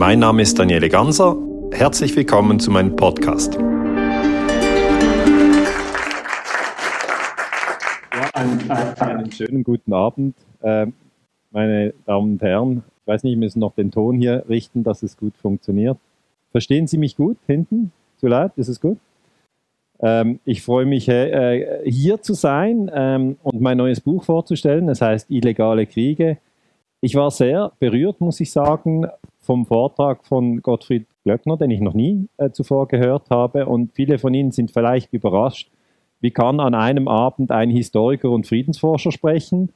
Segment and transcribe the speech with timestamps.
[0.00, 1.36] Mein Name ist Daniele Ganser.
[1.72, 3.56] Herzlich willkommen zu meinem Podcast.
[3.56, 3.60] Ja,
[8.32, 10.86] einen, einen schönen guten Abend, äh,
[11.50, 12.82] meine Damen und Herren.
[13.02, 15.98] Ich weiß nicht, wir müssen noch den Ton hier richten, dass es gut funktioniert.
[16.50, 17.92] Verstehen Sie mich gut hinten?
[18.16, 18.52] Zu laut?
[18.56, 18.96] Ist es gut?
[20.00, 24.86] Ähm, ich freue mich, äh, hier zu sein ähm, und mein neues Buch vorzustellen.
[24.86, 26.38] Das heißt Illegale Kriege.
[27.02, 29.06] Ich war sehr berührt, muss ich sagen,
[29.38, 33.66] vom Vortrag von Gottfried Glöckner, den ich noch nie äh, zuvor gehört habe.
[33.66, 35.70] Und viele von Ihnen sind vielleicht überrascht,
[36.20, 39.72] wie kann an einem Abend ein Historiker und Friedensforscher sprechen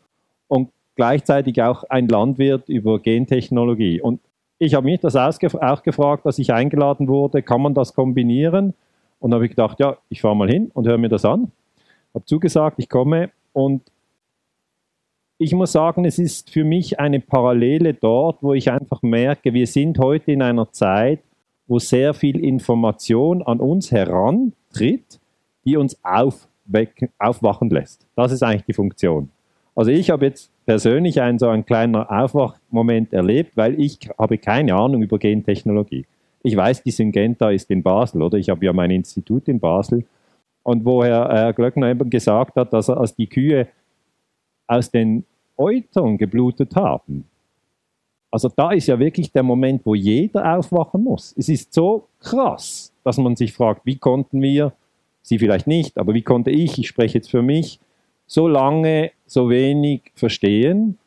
[0.48, 4.02] und gleichzeitig auch ein Landwirt über Gentechnologie.
[4.02, 4.20] Und
[4.58, 8.74] ich habe mich das auch gefragt, als ich eingeladen wurde, kann man das kombinieren?
[9.18, 11.50] Und habe ich gedacht, ja, ich fahre mal hin und höre mir das an.
[12.12, 13.82] Habe zugesagt, ich komme und
[15.38, 19.66] ich muss sagen, es ist für mich eine Parallele dort, wo ich einfach merke, wir
[19.66, 21.20] sind heute in einer Zeit,
[21.66, 25.18] wo sehr viel Information an uns herantritt,
[25.64, 28.06] die uns aufwecken, aufwachen lässt.
[28.16, 29.30] Das ist eigentlich die Funktion.
[29.74, 34.74] Also ich habe jetzt persönlich einen so einen kleinen Aufwachmoment erlebt, weil ich habe keine
[34.74, 36.06] Ahnung über Gentechnologie.
[36.42, 38.38] Ich weiß, die Syngenta ist in Basel, oder?
[38.38, 40.04] Ich habe ja mein Institut in Basel.
[40.62, 43.66] Und wo Herr, Herr Glöckner eben gesagt hat, dass er als die Kühe
[44.66, 45.24] aus den
[45.56, 47.24] Eutern geblutet haben.
[48.30, 51.34] Also da ist ja wirklich der Moment, wo jeder aufwachen muss.
[51.38, 54.72] Es ist so krass, dass man sich fragt, wie konnten wir,
[55.22, 57.80] Sie vielleicht nicht, aber wie konnte ich, ich spreche jetzt für mich,
[58.26, 60.98] so lange so wenig verstehen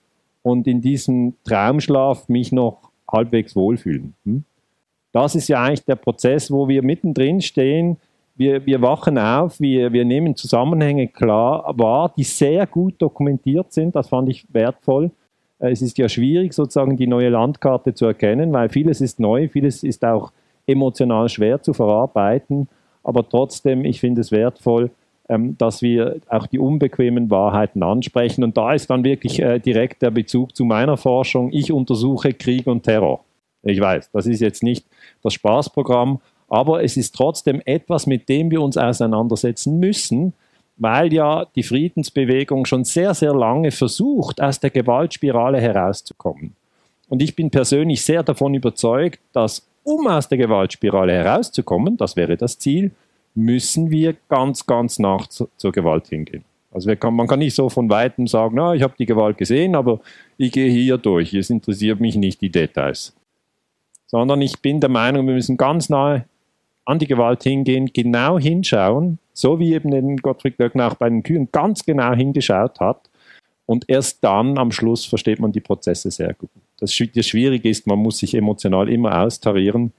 [0.42, 4.16] und in diesem Traumschlaf mich noch halbwegs wohlfühlen.
[4.26, 4.44] Hm?
[5.12, 7.98] Das ist ja eigentlich der Prozess, wo wir mittendrin stehen,
[8.38, 13.96] wir, wir wachen auf, wir, wir nehmen Zusammenhänge klar wahr, die sehr gut dokumentiert sind.
[13.96, 15.12] Das fand ich wertvoll.
[15.60, 19.50] Äh, es ist ja schwierig, sozusagen die neue Landkarte zu erkennen, weil vieles ist neu,
[19.50, 20.32] vieles ist auch
[20.66, 22.68] emotional schwer zu verarbeiten.
[23.04, 24.92] Aber trotzdem, ich finde es wertvoll,
[25.30, 28.44] ähm, dass wir auch die unbequemen Wahrheiten ansprechen.
[28.44, 31.52] Und da ist dann wirklich äh, direkt der Bezug zu meiner Forschung.
[31.52, 33.24] Ich untersuche Krieg und Terror.
[33.64, 34.86] Ich weiß, das ist jetzt nicht
[35.24, 40.34] das Spaßprogramm, aber es ist trotzdem etwas, mit dem wir uns auseinandersetzen müssen,
[40.78, 46.56] weil ja die Friedensbewegung schon sehr, sehr lange versucht, aus der Gewaltspirale herauszukommen.
[47.10, 52.36] Und ich bin persönlich sehr davon überzeugt, dass um aus der Gewaltspirale herauszukommen, das wäre
[52.36, 52.92] das Ziel,
[53.34, 56.44] müssen wir ganz, ganz nach zur Gewalt hingehen.
[56.72, 59.76] Also kann, man kann nicht so von weitem sagen, na, ich habe die Gewalt gesehen,
[59.76, 60.02] aber
[60.38, 63.16] ich gehe hier durch, es interessiert mich nicht die Details.
[64.08, 66.26] Sondern ich bin der Meinung, wir müssen ganz nahe
[66.88, 71.50] an die Gewalt hingehen, genau hinschauen, so wie eben Gottfried Glöckner auch bei den Kühen
[71.52, 73.10] ganz genau hingeschaut hat.
[73.66, 76.50] Und erst dann am Schluss versteht man die Prozesse sehr gut.
[76.80, 79.92] Das, Schwierige ist, man muss sich emotional immer austarieren.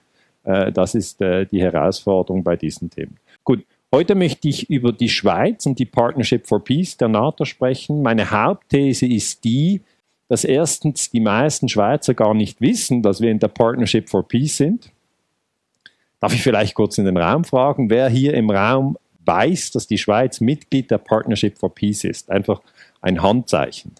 [0.44, 3.16] Äh, das ist äh, die Herausforderung bei diesen Themen.
[3.44, 8.00] Gut, heute möchte ich über die Schweiz und die Partnership for Peace der NATO sprechen.
[8.00, 9.82] Meine Hauptthese ist die,
[10.28, 14.56] dass erstens die meisten Schweizer gar nicht wissen, dass wir in der Partnership for Peace
[14.56, 14.90] sind.
[16.20, 19.98] Darf ich vielleicht kurz in den Raum fragen, wer hier im Raum weiß, dass die
[19.98, 22.30] Schweiz Mitglied der Partnership for Peace ist?
[22.30, 22.60] Einfach
[23.00, 23.92] ein Handzeichen.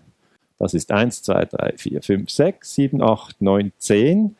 [0.58, 4.36] Das ist 1, 2, 3, 4, 5, 6, 7, 8, 9, 10.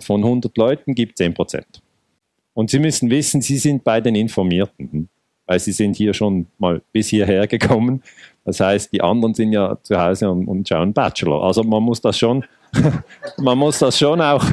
[0.00, 1.82] von 100 Leuten gibt 10 Prozent.
[2.54, 5.08] Und Sie müssen wissen, Sie sind bei den Informierten,
[5.46, 8.02] weil Sie sind hier schon mal bis hierher gekommen.
[8.44, 11.42] Das heißt, die anderen sind ja zu Hause und, und schauen Bachelor.
[11.42, 12.44] Also man muss das schon,
[13.38, 14.44] man muss das schon auch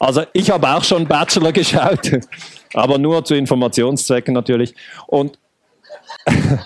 [0.00, 2.10] also ich habe auch schon Bachelor geschaut,
[2.74, 4.74] aber nur zu Informationszwecken natürlich.
[5.06, 5.38] Und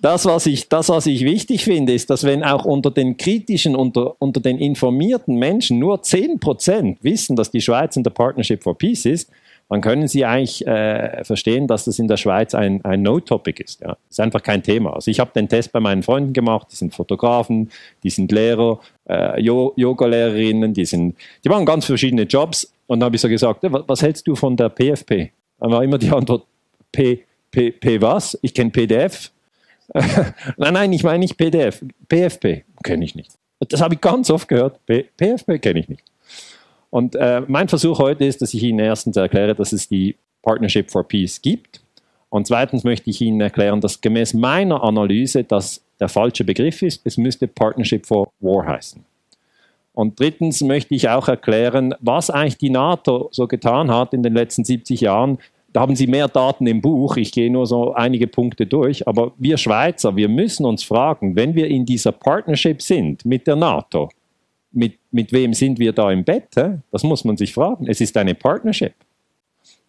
[0.00, 3.76] das was, ich, das, was ich wichtig finde, ist, dass wenn auch unter den kritischen,
[3.76, 8.76] unter, unter den informierten Menschen nur 10% wissen, dass die Schweiz in der Partnership for
[8.76, 9.30] Peace ist,
[9.72, 13.80] dann können Sie eigentlich äh, verstehen, dass das in der Schweiz ein, ein No-Topic ist.
[13.80, 13.96] Ja.
[14.10, 14.92] Ist einfach kein Thema.
[14.92, 17.70] Also ich habe den Test bei meinen Freunden gemacht, die sind Fotografen,
[18.02, 22.70] die sind Lehrer, äh, Yoga-Lehrerinnen, die, die machen ganz verschiedene Jobs.
[22.86, 25.30] Und dann habe ich so gesagt, was hältst du von der PFP?
[25.58, 26.44] Dann war immer die Antwort,
[26.92, 28.38] P, P, P was?
[28.42, 29.30] Ich kenne PDF.
[29.94, 31.82] nein, nein, ich meine nicht PDF.
[32.10, 33.30] PFP kenne ich nicht.
[33.58, 34.84] Das habe ich ganz oft gehört.
[34.84, 36.04] P, PFP kenne ich nicht.
[36.92, 40.90] Und äh, mein Versuch heute ist, dass ich Ihnen erstens erkläre, dass es die Partnership
[40.90, 41.80] for Peace gibt.
[42.28, 47.00] Und zweitens möchte ich Ihnen erklären, dass gemäß meiner Analyse das der falsche Begriff ist.
[47.06, 49.02] Es müsste Partnership for War heißen.
[49.94, 54.34] Und drittens möchte ich auch erklären, was eigentlich die NATO so getan hat in den
[54.34, 55.38] letzten 70 Jahren.
[55.72, 57.16] Da haben Sie mehr Daten im Buch.
[57.16, 59.08] Ich gehe nur so einige Punkte durch.
[59.08, 63.56] Aber wir Schweizer, wir müssen uns fragen, wenn wir in dieser Partnership sind mit der
[63.56, 64.10] NATO,
[64.72, 66.48] mit, mit wem sind wir da im Bett?
[66.90, 67.86] Das muss man sich fragen.
[67.86, 68.94] Es ist eine Partnership.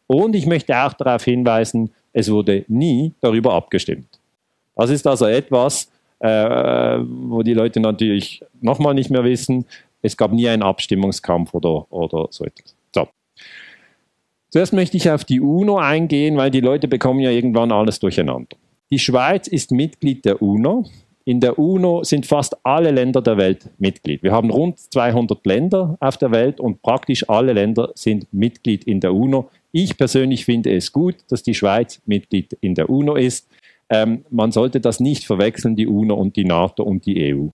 [0.07, 4.19] Und ich möchte auch darauf hinweisen, es wurde nie darüber abgestimmt.
[4.75, 5.89] Das ist also etwas,
[6.19, 9.65] äh, wo die Leute natürlich nochmal nicht mehr wissen.
[10.01, 12.75] Es gab nie einen Abstimmungskampf oder, oder so etwas.
[12.93, 13.07] So.
[14.49, 18.55] Zuerst möchte ich auf die UNO eingehen, weil die Leute bekommen ja irgendwann alles durcheinander.
[18.91, 20.85] Die Schweiz ist Mitglied der UNO.
[21.25, 24.23] In der UNO sind fast alle Länder der Welt Mitglied.
[24.23, 28.99] Wir haben rund 200 Länder auf der Welt und praktisch alle Länder sind Mitglied in
[28.99, 29.49] der UNO.
[29.71, 33.47] Ich persönlich finde es gut, dass die Schweiz Mitglied in der UNO ist.
[33.89, 37.47] Ähm, man sollte das nicht verwechseln, die UNO und die NATO und die EU.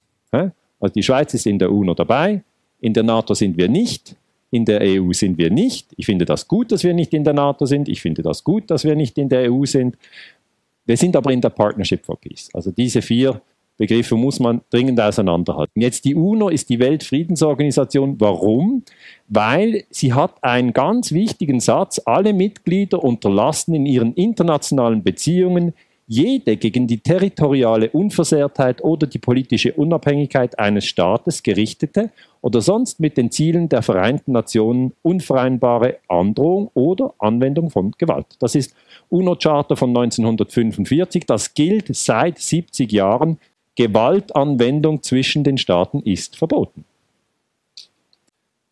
[0.79, 2.43] Also die Schweiz ist in der UNO dabei,
[2.79, 4.15] in der NATO sind wir nicht,
[4.51, 5.87] in der EU sind wir nicht.
[5.97, 7.87] Ich finde das gut, dass wir nicht in der NATO sind.
[7.87, 9.97] Ich finde das gut, dass wir nicht in der EU sind.
[10.85, 12.49] Wir sind aber in der Partnership for Peace.
[12.53, 13.41] Also diese vier
[13.79, 15.81] Begriffe muss man dringend auseinanderhalten.
[15.81, 18.19] Jetzt die UNO ist die Weltfriedensorganisation.
[18.19, 18.83] Warum?
[19.29, 25.73] Weil sie hat einen ganz wichtigen Satz, alle Mitglieder unterlassen in ihren internationalen Beziehungen
[26.11, 32.09] jede gegen die territoriale Unversehrtheit oder die politische Unabhängigkeit eines Staates gerichtete
[32.41, 38.25] oder sonst mit den Zielen der Vereinten Nationen unvereinbare Androhung oder Anwendung von Gewalt.
[38.39, 38.73] Das ist
[39.09, 41.27] UNO-Charta von 1945.
[41.27, 43.37] Das gilt seit 70 Jahren.
[43.79, 46.83] Gewaltanwendung zwischen den Staaten ist verboten.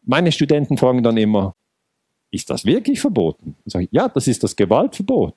[0.04, 1.56] Meine Studenten fragen dann immer,
[2.30, 3.56] ist das wirklich verboten?
[3.64, 5.34] Ich sage, ja, das ist das Gewaltverbot.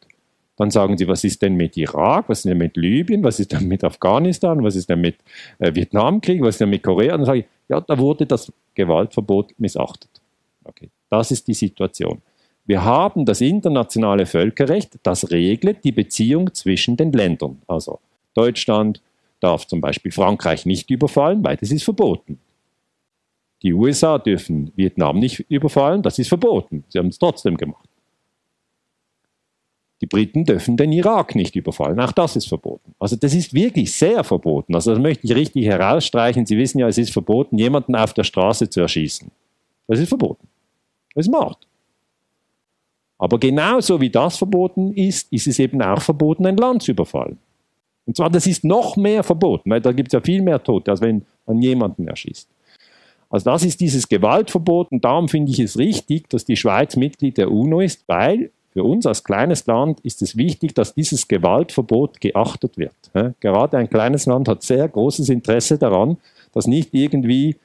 [0.57, 3.53] Dann sagen sie, was ist denn mit Irak, was ist denn mit Libyen, was ist
[3.53, 5.19] denn mit Afghanistan, was ist denn mit
[5.61, 7.17] äh, Vietnamkrieg, was ist denn mit Korea?
[7.17, 10.11] Dann sage ich, ja, da wurde das Gewaltverbot missachtet.
[10.65, 12.23] Okay, das ist die Situation.
[12.67, 17.63] Wir haben das internationale Völkerrecht, das regelt die Beziehung zwischen den Ländern.
[17.69, 18.01] Also
[18.35, 19.01] Deutschland
[19.41, 22.39] darf zum Beispiel Frankreich nicht überfallen, weil das ist verboten.
[23.63, 26.85] Die USA dürfen Vietnam nicht überfallen, das ist verboten.
[26.89, 27.89] Sie haben es trotzdem gemacht.
[30.01, 32.01] Die Briten dürfen den Irak nicht überfallen.
[32.01, 32.95] Auch das ist verboten.
[32.99, 34.75] Also das ist wirklich sehr verboten.
[34.75, 36.47] Also das möchte ich richtig herausstreichen.
[36.47, 39.31] Sie wissen ja, es ist verboten, jemanden auf der Straße zu erschießen.
[39.87, 40.49] Das ist verboten.
[41.15, 41.59] Das ist Mord.
[43.19, 47.37] Aber genauso wie das verboten ist, ist es eben auch verboten, ein Land zu überfallen.
[48.06, 50.91] Und zwar, das ist noch mehr verboten, weil da gibt es ja viel mehr Tote,
[50.91, 52.49] als wenn man jemanden erschießt.
[53.29, 57.38] Also das ist dieses Gewaltverbot und darum finde ich es richtig, dass die Schweiz Mitglied
[57.38, 62.20] der UNO ist, weil für uns als kleines Land ist es wichtig, dass dieses Gewaltverbot
[62.20, 62.94] geachtet wird.
[63.41, 66.19] Gerade ein kleines Land hat sehr großes Interesse daran,
[66.52, 67.56] dass nicht irgendwie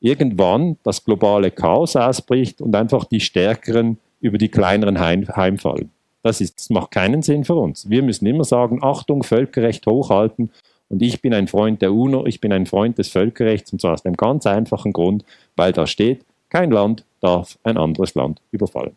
[0.00, 5.90] irgendwann das globale Chaos ausbricht und einfach die Stärkeren über die kleineren heimfallen.
[6.22, 7.88] Das, ist, das macht keinen Sinn für uns.
[7.88, 10.50] Wir müssen immer sagen, Achtung, Völkerrecht hochhalten.
[10.88, 13.92] Und ich bin ein Freund der UNO, ich bin ein Freund des Völkerrechts, und zwar
[13.92, 15.24] aus dem ganz einfachen Grund,
[15.54, 18.96] weil da steht, kein Land darf ein anderes Land überfallen.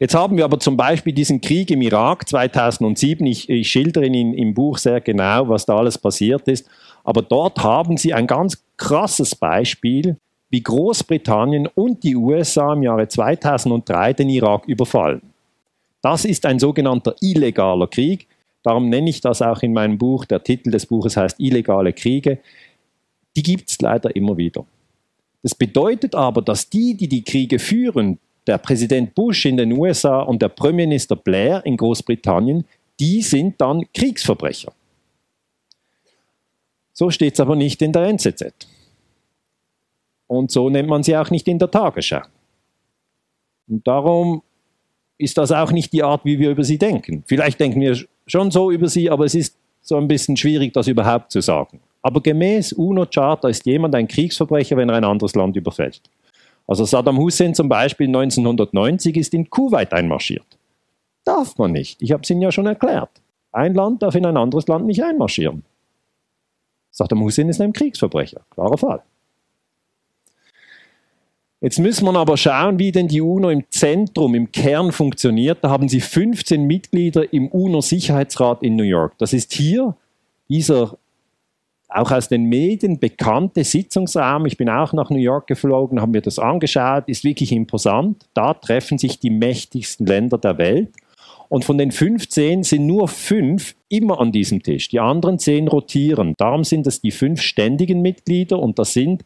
[0.00, 3.26] Jetzt haben wir aber zum Beispiel diesen Krieg im Irak 2007.
[3.26, 6.66] Ich, ich schildere ihn im Buch sehr genau, was da alles passiert ist.
[7.04, 10.16] Aber dort haben Sie ein ganz krasses Beispiel,
[10.48, 15.20] wie Großbritannien und die USA im Jahre 2003 den Irak überfallen.
[16.02, 18.26] Das ist ein sogenannter illegaler Krieg.
[18.62, 20.24] Darum nenne ich das auch in meinem Buch.
[20.24, 22.38] Der Titel des Buches heißt Illegale Kriege.
[23.36, 24.64] Die gibt es leider immer wieder.
[25.42, 30.22] Das bedeutet aber, dass die, die die Kriege führen, der Präsident Bush in den USA
[30.22, 32.64] und der Premierminister Blair in Großbritannien,
[32.98, 34.72] die sind dann Kriegsverbrecher.
[36.92, 38.52] So steht es aber nicht in der NZZ.
[40.26, 42.22] Und so nennt man sie auch nicht in der Tagesschau.
[43.68, 44.42] Und darum
[45.20, 47.22] ist das auch nicht die Art, wie wir über sie denken.
[47.26, 47.96] Vielleicht denken wir
[48.26, 51.80] schon so über sie, aber es ist so ein bisschen schwierig, das überhaupt zu sagen.
[52.02, 56.00] Aber gemäß UNO-Charta ist jemand ein Kriegsverbrecher, wenn er ein anderes Land überfällt.
[56.66, 60.46] Also Saddam Hussein zum Beispiel 1990 ist in Kuwait einmarschiert.
[61.24, 62.00] Darf man nicht.
[62.00, 63.10] Ich habe es Ihnen ja schon erklärt.
[63.52, 65.64] Ein Land darf in ein anderes Land nicht einmarschieren.
[66.90, 68.40] Saddam Hussein ist ein Kriegsverbrecher.
[68.50, 69.02] Klarer Fall.
[71.60, 75.58] Jetzt muss man aber schauen, wie denn die UNO im Zentrum, im Kern funktioniert.
[75.62, 79.12] Da haben sie 15 Mitglieder im UNO-Sicherheitsrat in New York.
[79.18, 79.94] Das ist hier
[80.48, 80.96] dieser
[81.92, 84.46] auch aus den Medien bekannte Sitzungsraum.
[84.46, 88.24] Ich bin auch nach New York geflogen, habe mir das angeschaut, ist wirklich imposant.
[88.32, 90.90] Da treffen sich die mächtigsten Länder der Welt.
[91.48, 94.88] Und von den 15 sind nur fünf immer an diesem Tisch.
[94.88, 96.34] Die anderen zehn rotieren.
[96.38, 99.24] Darum sind es die fünf ständigen Mitglieder und das sind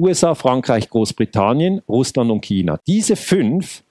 [0.00, 2.78] USA, Frankreich, Großbritannien, Russland und China.
[2.86, 3.82] Diese fünf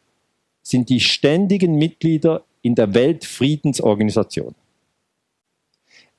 [0.62, 4.56] sind die ständigen Mitglieder in der Weltfriedensorganisation.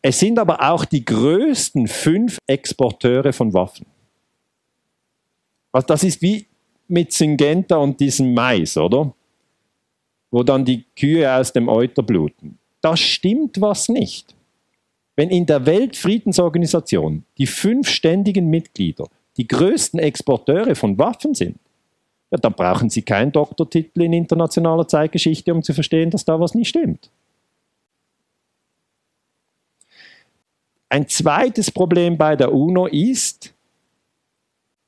[0.02, 3.86] Es sind aber auch die größten fünf Exporteure von Waffen.
[5.72, 6.46] Also das ist wie
[6.88, 9.12] mit Syngenta und diesem Mais, oder?
[10.30, 12.58] Wo dann die Kühe aus dem Euter bluten.
[12.80, 14.34] Da stimmt was nicht.
[15.16, 19.06] Wenn in der Weltfriedensorganisation die fünf ständigen Mitglieder
[19.36, 21.58] die größten Exporteure von Waffen sind,
[22.30, 26.54] ja, dann brauchen sie keinen Doktortitel in internationaler Zeitgeschichte, um zu verstehen, dass da was
[26.54, 27.10] nicht stimmt.
[30.88, 33.52] Ein zweites Problem bei der UNO ist,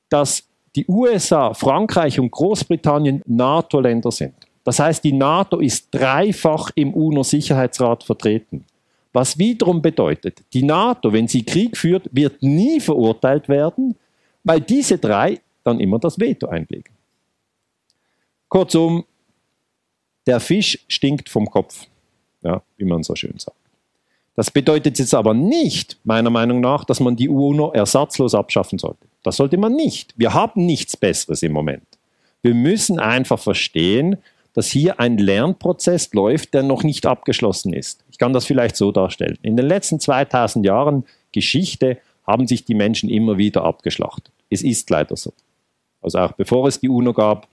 [0.09, 0.45] dass
[0.75, 4.35] die USA, Frankreich und Großbritannien NATO-Länder sind.
[4.65, 8.65] Das heißt, die NATO ist dreifach im UNO-Sicherheitsrat vertreten.
[9.13, 13.95] Was wiederum bedeutet, die NATO, wenn sie Krieg führt, wird nie verurteilt werden,
[14.45, 16.93] weil diese drei dann immer das Veto einlegen.
[18.49, 19.05] Kurzum,
[20.27, 21.87] der Fisch stinkt vom Kopf,
[22.43, 23.57] ja, wie man so schön sagt.
[24.35, 29.07] Das bedeutet jetzt aber nicht, meiner Meinung nach, dass man die UNO ersatzlos abschaffen sollte.
[29.23, 30.15] Das sollte man nicht.
[30.17, 31.87] Wir haben nichts Besseres im Moment.
[32.41, 34.17] Wir müssen einfach verstehen,
[34.55, 38.05] dass hier ein Lernprozess läuft, der noch nicht abgeschlossen ist.
[38.11, 39.39] Ich kann das vielleicht so darstellen.
[39.43, 44.32] In den letzten 2000 Jahren Geschichte haben sich die Menschen immer wieder abgeschlachtet.
[44.53, 45.33] Es ist leider so.
[46.01, 47.49] Also auch bevor es die UNO gab,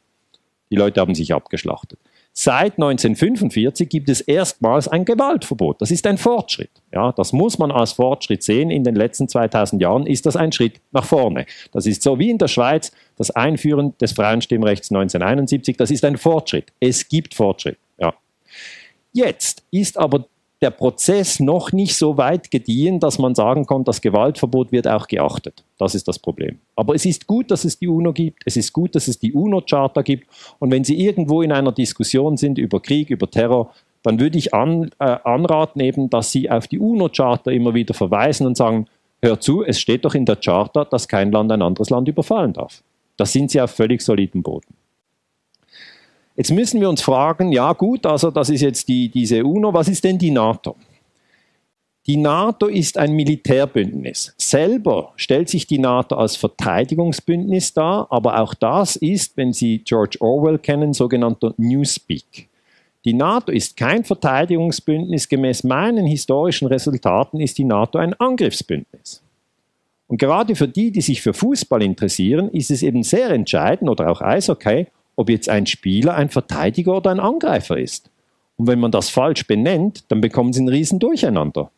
[0.72, 2.00] die Leute haben sich abgeschlachtet.
[2.32, 5.82] Seit 1945 gibt es erstmals ein Gewaltverbot.
[5.82, 6.70] Das ist ein Fortschritt.
[6.94, 8.70] Ja, das muss man als Fortschritt sehen.
[8.70, 11.48] In den letzten 2000 Jahren ist das ein Schritt nach vorne.
[11.72, 15.76] Das ist so wie in der Schweiz das Einführen des Frauenstimmrechts 1971.
[15.76, 16.72] Das ist ein Fortschritt.
[16.80, 17.78] Es gibt Fortschritt.
[17.98, 18.14] Ja.
[19.12, 20.26] Jetzt ist aber
[20.62, 25.08] der Prozess noch nicht so weit gediehen, dass man sagen kann, das Gewaltverbot wird auch
[25.08, 25.64] geachtet.
[25.78, 26.60] Das ist das Problem.
[26.76, 28.44] Aber es ist gut, dass es die UNO gibt.
[28.46, 30.28] Es ist gut, dass es die UNO-Charta gibt.
[30.60, 33.74] Und wenn Sie irgendwo in einer Diskussion sind über Krieg, über Terror,
[34.04, 38.46] dann würde ich an, äh, anraten, eben, dass Sie auf die UNO-Charta immer wieder verweisen
[38.46, 38.88] und sagen,
[39.22, 42.52] hör zu, es steht doch in der Charta, dass kein Land ein anderes Land überfallen
[42.52, 42.84] darf.
[43.16, 44.79] Da sind Sie auf völlig solidem Boden.
[46.40, 49.90] Jetzt müssen wir uns fragen, ja gut, also das ist jetzt die, diese UNO, was
[49.90, 50.78] ist denn die NATO?
[52.08, 54.34] Die NATO ist ein Militärbündnis.
[54.38, 60.16] Selber stellt sich die NATO als Verteidigungsbündnis dar, aber auch das ist, wenn Sie George
[60.22, 62.48] Orwell kennen, sogenannter Newspeak.
[63.04, 65.28] Die NATO ist kein Verteidigungsbündnis.
[65.28, 69.22] Gemäß meinen historischen Resultaten ist die NATO ein Angriffsbündnis.
[70.08, 74.10] Und gerade für die, die sich für Fußball interessieren, ist es eben sehr entscheidend oder
[74.10, 74.88] auch Eishockey,
[75.20, 78.10] ob jetzt ein Spieler ein Verteidiger oder ein Angreifer ist.
[78.56, 81.72] Und wenn man das falsch benennt, dann bekommen sie ein riesen Durcheinander.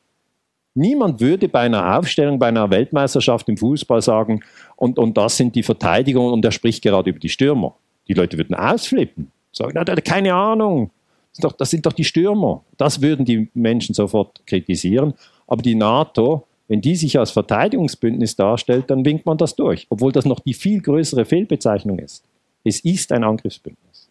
[0.75, 4.41] Niemand würde bei einer Aufstellung, bei einer Weltmeisterschaft im Fußball sagen,
[4.75, 7.73] und, und das sind die Verteidiger und er spricht gerade über die Stürmer.
[8.07, 10.91] Die Leute würden ausflippen, sagen, na, keine Ahnung,
[11.31, 12.63] das sind, doch, das sind doch die Stürmer.
[12.77, 15.15] Das würden die Menschen sofort kritisieren.
[15.47, 20.11] Aber die NATO, wenn die sich als Verteidigungsbündnis darstellt, dann winkt man das durch, obwohl
[20.11, 22.23] das noch die viel größere Fehlbezeichnung ist.
[22.63, 24.09] Es ist ein Angriffsbündnis.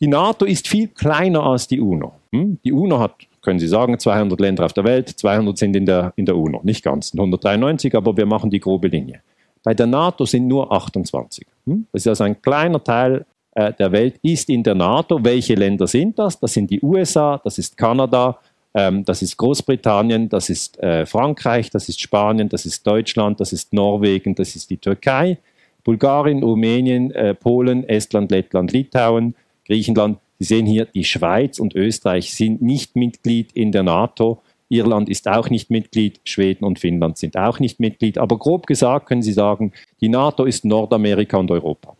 [0.00, 2.12] Die NATO ist viel kleiner als die UNO.
[2.32, 2.58] Hm?
[2.64, 6.12] Die UNO hat, können Sie sagen, 200 Länder auf der Welt, 200 sind in der,
[6.16, 9.22] in der UNO, nicht ganz, 193, aber wir machen die grobe Linie.
[9.62, 11.46] Bei der NATO sind nur 28.
[11.66, 11.86] Hm?
[11.92, 15.24] Das ist also ein kleiner Teil äh, der Welt, ist in der NATO.
[15.24, 16.38] Welche Länder sind das?
[16.38, 18.38] Das sind die USA, das ist Kanada,
[18.74, 23.54] ähm, das ist Großbritannien, das ist äh, Frankreich, das ist Spanien, das ist Deutschland, das
[23.54, 25.38] ist Norwegen, das ist die Türkei.
[25.86, 30.18] Bulgarien, Rumänien, äh, Polen, Estland, Lettland, Litauen, Griechenland.
[30.40, 34.42] Sie sehen hier, die Schweiz und Österreich sind nicht Mitglied in der NATO.
[34.68, 38.18] Irland ist auch nicht Mitglied, Schweden und Finnland sind auch nicht Mitglied.
[38.18, 41.96] Aber grob gesagt können Sie sagen, die NATO ist Nordamerika und Europa.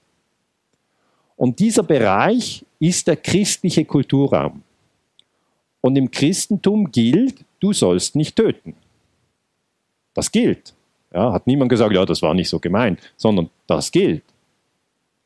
[1.37, 4.63] Und dieser Bereich ist der christliche Kulturraum.
[5.81, 8.75] Und im Christentum gilt, du sollst nicht töten.
[10.13, 10.75] Das gilt.
[11.17, 14.23] Ja, hat niemand gesagt, ja, das war nicht so gemeint, sondern das gilt.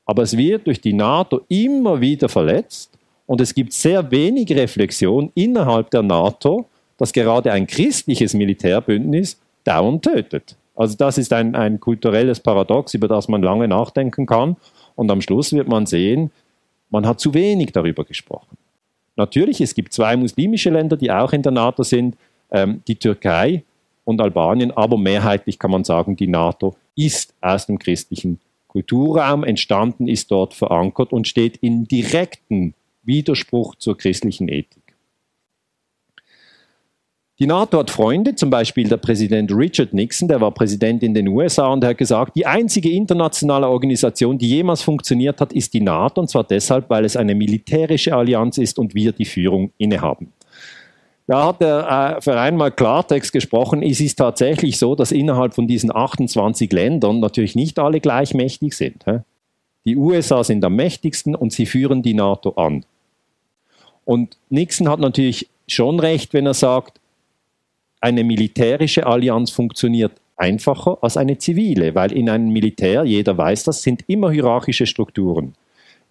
[0.07, 5.33] Aber es wird durch die NATO immer wieder verletzt und es gibt sehr wenig Reflexion
[5.35, 6.67] innerhalb der NATO,
[6.97, 10.55] dass gerade ein christliches Militärbündnis dauernd tötet.
[10.77, 14.57] Also das ist ein, ein kulturelles Paradox, über das man lange nachdenken kann.
[14.95, 16.31] Und am Schluss wird man sehen,
[16.91, 18.57] man hat zu wenig darüber gesprochen.
[19.17, 22.17] Natürlich, es gibt zwei muslimische Länder, die auch in der NATO sind.
[22.53, 23.65] Ähm, die Türkei
[24.11, 30.07] und Albanien, aber mehrheitlich kann man sagen, die NATO ist aus dem christlichen Kulturraum entstanden,
[30.07, 34.81] ist dort verankert und steht in direkten Widerspruch zur christlichen Ethik.
[37.41, 41.27] Die NATO hat Freunde, zum Beispiel der Präsident Richard Nixon, der war Präsident in den
[41.27, 46.21] USA und hat gesagt, die einzige internationale Organisation, die jemals funktioniert hat, ist die NATO
[46.21, 50.35] und zwar deshalb, weil es eine militärische Allianz ist und wir die Führung innehaben.
[51.31, 53.85] Da hat der äh, Verein mal Klartext gesprochen.
[53.85, 58.75] Es ist tatsächlich so, dass innerhalb von diesen 28 Ländern natürlich nicht alle gleich mächtig
[58.75, 59.07] sind.
[59.07, 59.21] Hä?
[59.85, 62.85] Die USA sind am mächtigsten und sie führen die NATO an.
[64.05, 66.99] Und Nixon hat natürlich schon recht, wenn er sagt,
[68.01, 73.83] eine militärische Allianz funktioniert einfacher als eine zivile, weil in einem Militär, jeder weiß das,
[73.83, 75.55] sind immer hierarchische Strukturen.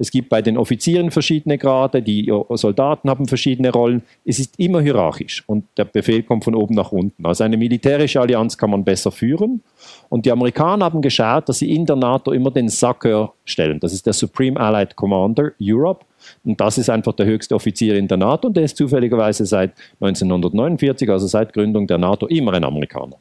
[0.01, 4.01] Es gibt bei den Offizieren verschiedene Grade, die Soldaten haben verschiedene Rollen.
[4.24, 7.25] Es ist immer hierarchisch und der Befehl kommt von oben nach unten.
[7.25, 9.62] Also eine militärische Allianz kann man besser führen.
[10.08, 13.82] Und die Amerikaner haben geschaut, dass sie in der NATO immer den SACEUR stellen.
[13.82, 16.06] Das ist der Supreme Allied Commander Europe.
[16.46, 19.74] Und das ist einfach der höchste Offizier in der NATO und der ist zufälligerweise seit
[20.00, 23.18] 1949, also seit Gründung der NATO, immer ein Amerikaner.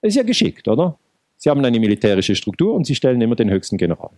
[0.00, 0.96] Ist ja geschickt, oder?
[1.36, 4.10] Sie haben eine militärische Struktur und sie stellen immer den höchsten General.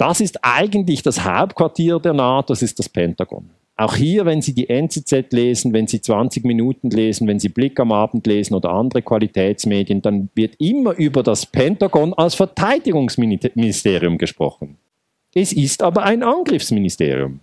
[0.00, 3.50] Das ist eigentlich das Hauptquartier der NATO, das ist das Pentagon.
[3.76, 7.78] Auch hier, wenn Sie die NZZ lesen, wenn Sie 20 Minuten lesen, wenn Sie Blick
[7.78, 14.78] am Abend lesen oder andere Qualitätsmedien, dann wird immer über das Pentagon als Verteidigungsministerium gesprochen.
[15.34, 17.40] Es ist aber ein Angriffsministerium.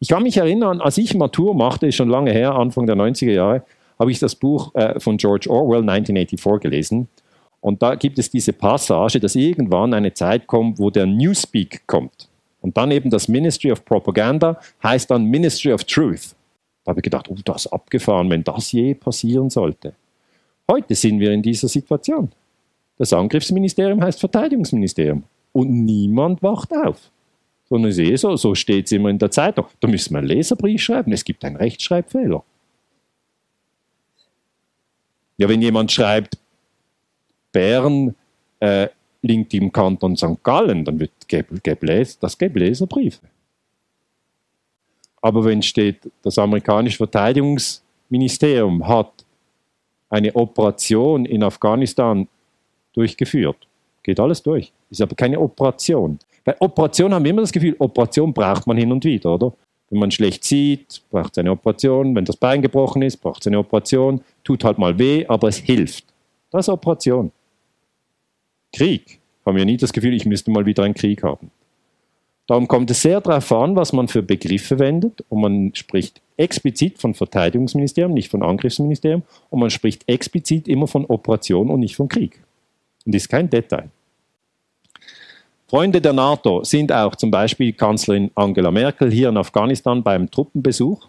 [0.00, 3.32] Ich kann mich erinnern, als ich Matur machte, ist schon lange her, Anfang der 90er
[3.32, 3.62] Jahre,
[3.98, 7.08] habe ich das Buch äh, von George Orwell 1984 gelesen.
[7.60, 12.28] Und da gibt es diese Passage, dass irgendwann eine Zeit kommt, wo der Newspeak kommt.
[12.60, 16.34] Und dann eben das Ministry of Propaganda heißt dann Ministry of Truth.
[16.84, 19.94] Da habe ich gedacht, oh, das ist abgefahren, wenn das je passieren sollte.
[20.70, 22.30] Heute sind wir in dieser Situation.
[22.98, 25.24] Das Angriffsministerium heißt Verteidigungsministerium.
[25.52, 27.10] Und niemand wacht auf.
[27.68, 29.66] Sondern ich sehe so, so steht es immer in der Zeitung.
[29.80, 31.12] Da müssen wir einen Leserbrief schreiben.
[31.12, 32.42] Es gibt einen Rechtschreibfehler.
[35.36, 36.38] Ja, wenn jemand schreibt,
[37.52, 38.14] Bern
[38.60, 38.88] äh,
[39.22, 40.42] liegt im Kanton St.
[40.42, 43.26] Gallen, dann wird gebläst, das gibt Leserbriefe.
[45.20, 49.24] Aber wenn steht, das amerikanische Verteidigungsministerium hat
[50.08, 52.28] eine Operation in Afghanistan
[52.92, 53.56] durchgeführt,
[54.02, 54.72] geht alles durch.
[54.90, 56.18] Ist aber keine Operation.
[56.44, 59.52] Bei Operation haben wir immer das Gefühl, Operation braucht man hin und wieder, oder?
[59.90, 62.14] Wenn man schlecht sieht, braucht es eine Operation.
[62.14, 64.20] Wenn das Bein gebrochen ist, braucht es eine Operation.
[64.44, 66.04] Tut halt mal weh, aber es hilft.
[66.50, 67.32] Das ist Operation.
[68.78, 69.18] Krieg.
[69.44, 71.50] Haben wir nie das Gefühl, ich müsste mal wieder einen Krieg haben.
[72.46, 75.24] Darum kommt es sehr darauf an, was man für Begriffe wendet.
[75.28, 79.22] Und man spricht explizit von Verteidigungsministerium, nicht von Angriffsministerium.
[79.50, 82.40] Und man spricht explizit immer von Operation und nicht von Krieg.
[83.04, 83.90] Und das ist kein Detail.
[85.66, 91.08] Freunde der NATO sind auch zum Beispiel Kanzlerin Angela Merkel hier in Afghanistan beim Truppenbesuch.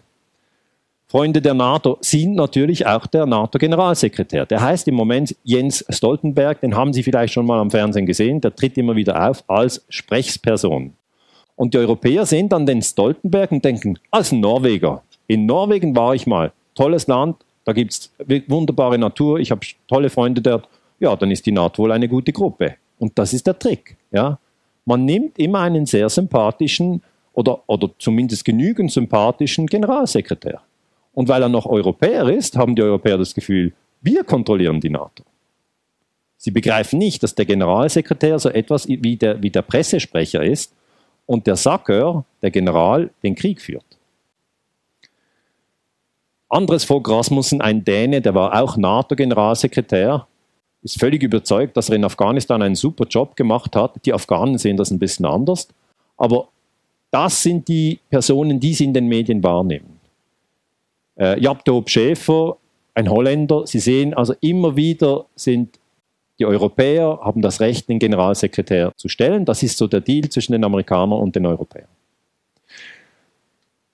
[1.10, 4.46] Freunde der NATO sind natürlich auch der NATO-Generalsekretär.
[4.46, 8.40] Der heißt im Moment Jens Stoltenberg, den haben Sie vielleicht schon mal am Fernsehen gesehen,
[8.40, 10.92] der tritt immer wieder auf als Sprechsperson.
[11.56, 15.02] Und die Europäer sehen dann den Stoltenberg und denken, als Norweger.
[15.26, 18.12] In Norwegen war ich mal, tolles Land, da gibt es
[18.46, 20.68] wunderbare Natur, ich habe tolle Freunde dort.
[21.00, 22.76] Ja, dann ist die NATO wohl eine gute Gruppe.
[23.00, 23.96] Und das ist der Trick.
[24.12, 24.38] Ja?
[24.84, 30.62] Man nimmt immer einen sehr sympathischen oder, oder zumindest genügend sympathischen Generalsekretär.
[31.20, 35.22] Und weil er noch Europäer ist, haben die Europäer das Gefühl, wir kontrollieren die NATO.
[36.38, 40.72] Sie begreifen nicht, dass der Generalsekretär so etwas wie der, wie der Pressesprecher ist
[41.26, 43.84] und der Sacker, der General, den Krieg führt.
[46.48, 50.26] Andres Fogh Rasmussen, ein Däne, der war auch NATO-Generalsekretär,
[50.82, 54.06] ist völlig überzeugt, dass er in Afghanistan einen super Job gemacht hat.
[54.06, 55.68] Die Afghanen sehen das ein bisschen anders.
[56.16, 56.48] Aber
[57.10, 59.99] das sind die Personen, die sie in den Medien wahrnehmen.
[61.20, 62.56] Äh, Jabtob Schäfer,
[62.94, 63.66] ein Holländer.
[63.66, 65.78] Sie sehen also immer wieder sind
[66.40, 69.44] die Europäer haben das Recht, den Generalsekretär zu stellen.
[69.44, 71.88] Das ist so der Deal zwischen den Amerikanern und den Europäern.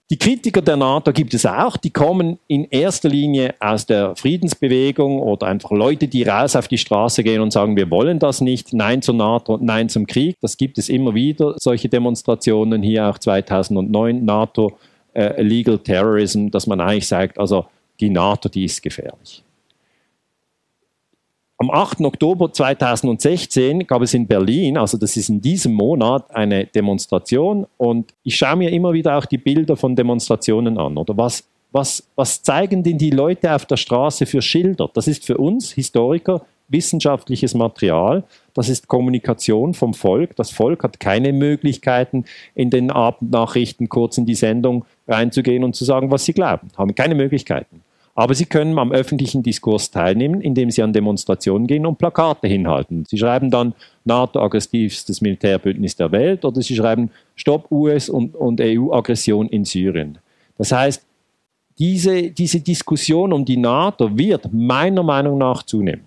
[0.09, 5.19] Die Kritiker der NATO gibt es auch, die kommen in erster Linie aus der Friedensbewegung
[5.19, 8.73] oder einfach Leute, die raus auf die Straße gehen und sagen, wir wollen das nicht,
[8.73, 10.37] nein zur NATO, nein zum Krieg.
[10.41, 14.79] Das gibt es immer wieder, solche Demonstrationen, hier auch 2009 NATO
[15.17, 17.67] äh, Legal Terrorism, dass man eigentlich sagt, also
[17.99, 19.43] die NATO, die ist gefährlich.
[21.59, 22.03] Am 8.
[22.03, 28.13] Oktober 2016 gab es in Berlin, also das ist in diesem Monat, eine Demonstration und
[28.25, 30.99] ich schaue mir immer wieder auch die Bilder von Demonstrationen an.
[30.99, 34.91] Oder was, was, was zeigen denn die Leute auf der Straße für Schilder?
[34.93, 38.25] Das ist für uns Historiker wissenschaftliches Material,
[38.55, 40.35] das ist Kommunikation vom Volk.
[40.37, 42.25] Das Volk hat keine Möglichkeiten,
[42.55, 46.69] in den Abendnachrichten kurz in die Sendung reinzugehen und zu sagen, was sie glauben.
[46.77, 47.83] Haben keine Möglichkeiten.
[48.15, 53.05] Aber sie können am öffentlichen Diskurs teilnehmen, indem sie an Demonstrationen gehen und Plakate hinhalten.
[53.07, 53.75] Sie schreiben dann
[54.07, 60.17] NATO aggressivstes Militärbündnis der Welt oder sie schreiben Stopp US und, und EU-Aggression in Syrien.
[60.57, 61.05] Das heißt,
[61.79, 66.05] diese, diese Diskussion um die NATO wird meiner Meinung nach zunehmen.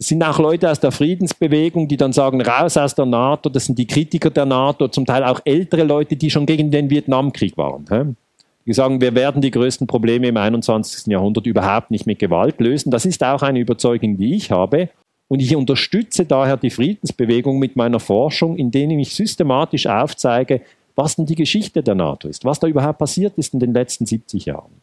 [0.00, 3.66] Es sind auch Leute aus der Friedensbewegung, die dann sagen, raus aus der NATO, das
[3.66, 7.58] sind die Kritiker der NATO, zum Teil auch ältere Leute, die schon gegen den Vietnamkrieg
[7.58, 8.16] waren.
[8.64, 11.08] Die sagen, wir werden die größten Probleme im 21.
[11.08, 12.90] Jahrhundert überhaupt nicht mit Gewalt lösen.
[12.90, 14.88] Das ist auch eine Überzeugung, die ich habe.
[15.28, 20.62] Und ich unterstütze daher die Friedensbewegung mit meiner Forschung, indem ich systematisch aufzeige,
[20.96, 24.06] was denn die Geschichte der NATO ist, was da überhaupt passiert ist in den letzten
[24.06, 24.80] 70 Jahren.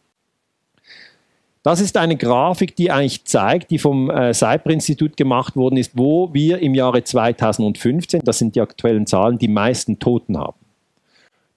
[1.62, 6.32] Das ist eine Grafik, die eigentlich zeigt, die vom äh, Cyper-Institut gemacht worden ist, wo
[6.32, 10.56] wir im Jahre 2015, das sind die aktuellen Zahlen, die meisten Toten haben.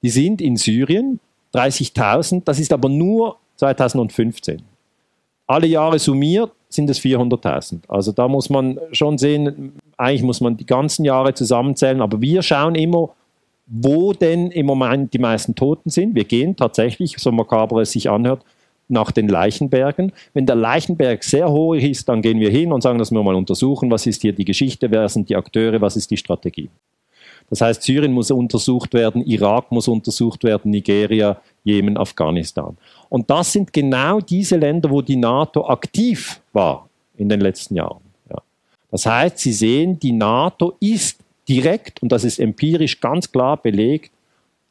[0.01, 1.19] Die sind in Syrien
[1.53, 4.61] 30.000, das ist aber nur 2015.
[5.45, 7.81] Alle Jahre summiert sind es 400.000.
[7.87, 12.41] Also da muss man schon sehen, eigentlich muss man die ganzen Jahre zusammenzählen, aber wir
[12.41, 13.09] schauen immer,
[13.67, 16.15] wo denn im Moment die meisten Toten sind.
[16.15, 18.43] Wir gehen tatsächlich, so makaber es sich anhört,
[18.91, 20.11] nach den Leichenbergen.
[20.33, 23.35] Wenn der Leichenberg sehr hoch ist, dann gehen wir hin und sagen, dass wir mal
[23.35, 26.69] untersuchen, was ist hier die Geschichte, wer sind die Akteure, was ist die Strategie.
[27.49, 32.77] Das heißt, Syrien muss untersucht werden, Irak muss untersucht werden, Nigeria, Jemen, Afghanistan.
[33.09, 38.01] Und das sind genau diese Länder, wo die NATO aktiv war in den letzten Jahren.
[38.29, 38.41] Ja.
[38.89, 44.11] Das heißt, Sie sehen, die NATO ist direkt, und das ist empirisch ganz klar belegt,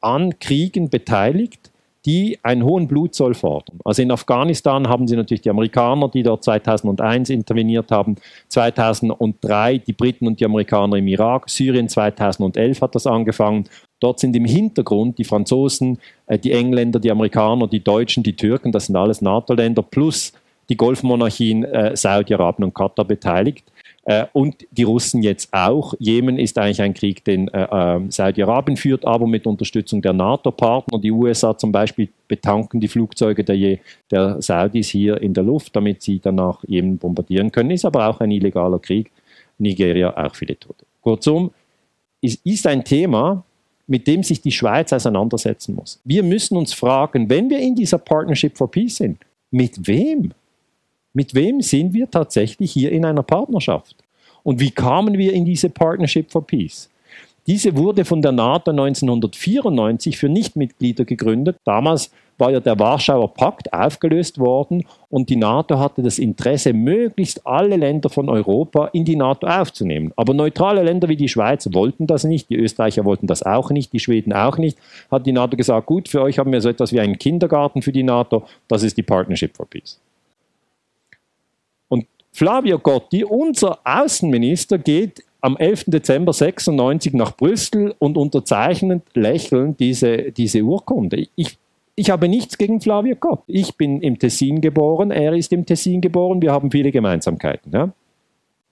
[0.01, 1.70] an Kriegen beteiligt
[2.05, 3.79] die einen hohen Blutzoll fordern.
[3.85, 8.15] Also in Afghanistan haben sie natürlich die Amerikaner, die dort 2001 interveniert haben,
[8.47, 13.65] 2003 die Briten und die Amerikaner im Irak, Syrien 2011 hat das angefangen.
[13.99, 18.71] Dort sind im Hintergrund die Franzosen, äh, die Engländer, die Amerikaner, die Deutschen, die Türken,
[18.71, 20.33] das sind alles NATO-Länder, plus
[20.69, 23.65] die Golfmonarchien äh, Saudi-Arabien und Katar beteiligt.
[24.03, 25.93] Äh, und die Russen jetzt auch.
[25.99, 30.99] Jemen ist eigentlich ein Krieg, den äh, äh, Saudi-Arabien führt, aber mit Unterstützung der NATO-Partner.
[30.99, 33.77] Die USA zum Beispiel betanken die Flugzeuge der,
[34.09, 37.71] der, Saudis hier in der Luft, damit sie danach Jemen bombardieren können.
[37.71, 39.11] Ist aber auch ein illegaler Krieg.
[39.59, 40.85] Nigeria auch viele Tote.
[41.01, 41.51] Kurzum,
[42.21, 43.43] es ist ein Thema,
[43.85, 45.99] mit dem sich die Schweiz auseinandersetzen muss.
[46.03, 49.17] Wir müssen uns fragen, wenn wir in dieser Partnership for Peace sind,
[49.51, 50.31] mit wem?
[51.13, 53.95] Mit wem sind wir tatsächlich hier in einer Partnerschaft?
[54.43, 56.89] Und wie kamen wir in diese Partnership for Peace?
[57.47, 61.57] Diese wurde von der NATO 1994 für Nichtmitglieder gegründet.
[61.65, 67.45] Damals war ja der Warschauer Pakt aufgelöst worden und die NATO hatte das Interesse, möglichst
[67.45, 70.13] alle Länder von Europa in die NATO aufzunehmen.
[70.15, 73.91] Aber neutrale Länder wie die Schweiz wollten das nicht, die Österreicher wollten das auch nicht,
[73.91, 74.77] die Schweden auch nicht.
[75.09, 77.91] Hat die NATO gesagt, gut, für euch haben wir so etwas wie einen Kindergarten für
[77.91, 79.99] die NATO, das ist die Partnership for Peace.
[82.31, 85.85] Flavio Gotti, unser Außenminister, geht am 11.
[85.87, 91.27] Dezember 96 nach Brüssel und unterzeichnet lächelnd diese, diese Urkunde.
[91.35, 91.57] Ich,
[91.95, 93.51] ich habe nichts gegen Flavio Gotti.
[93.51, 97.71] Ich bin im Tessin geboren, er ist im Tessin geboren, wir haben viele Gemeinsamkeiten.
[97.71, 97.91] Ja,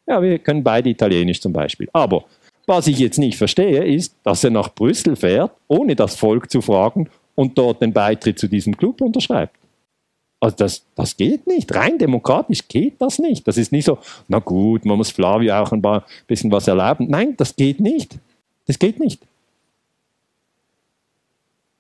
[0.08, 1.90] ja wir können beide Italienisch zum Beispiel.
[1.92, 2.24] Aber
[2.66, 6.62] was ich jetzt nicht verstehe, ist, dass er nach Brüssel fährt, ohne das Volk zu
[6.62, 9.59] fragen und dort den Beitritt zu diesem Club unterschreibt.
[10.40, 11.74] Also das, das geht nicht.
[11.76, 13.48] Rein demokratisch geht das nicht.
[13.48, 13.98] Das ist nicht so,
[14.28, 17.08] na gut, man muss Flavio auch ein paar, bisschen was erlauben.
[17.10, 18.18] Nein, das geht nicht.
[18.66, 19.22] Das geht nicht.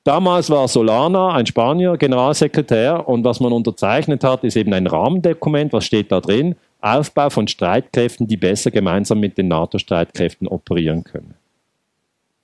[0.04, 5.72] Damals war Solana, ein Spanier, Generalsekretär und was man unterzeichnet hat, ist eben ein Rahmendokument.
[5.72, 6.56] Was steht da drin?
[6.82, 11.36] Aufbau von Streitkräften, die besser gemeinsam mit den NATO-Streitkräften operieren können.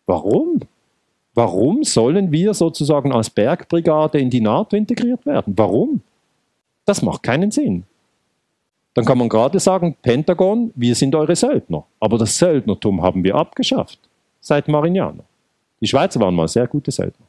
[0.05, 0.59] Warum?
[1.35, 5.53] Warum sollen wir sozusagen als Bergbrigade in die NATO integriert werden?
[5.57, 6.01] Warum?
[6.85, 7.83] Das macht keinen Sinn.
[8.93, 11.85] Dann kann man gerade sagen, Pentagon, wir sind eure Söldner.
[11.99, 13.99] Aber das Söldnertum haben wir abgeschafft
[14.39, 15.25] seit Marignano.
[15.81, 17.25] Die Schweizer waren mal sehr gute Söldner.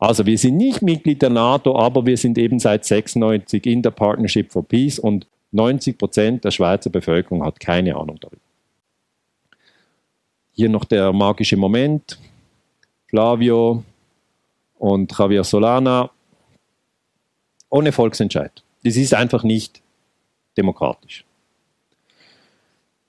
[0.00, 3.90] Also wir sind nicht Mitglied der NATO, aber wir sind eben seit 96 in der
[3.90, 8.39] Partnership for Peace und 90 Prozent der Schweizer Bevölkerung hat keine Ahnung darüber.
[10.60, 12.18] Hier noch der magische Moment.
[13.08, 13.82] Flavio
[14.78, 16.10] und Javier Solana
[17.70, 18.62] ohne Volksentscheid.
[18.84, 19.80] Das ist einfach nicht
[20.58, 21.24] demokratisch.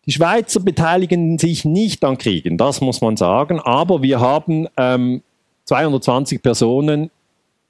[0.06, 5.22] Die Schweizer beteiligen sich nicht an Kriegen, das muss man sagen, aber wir haben ähm,
[5.66, 7.12] 220 Personen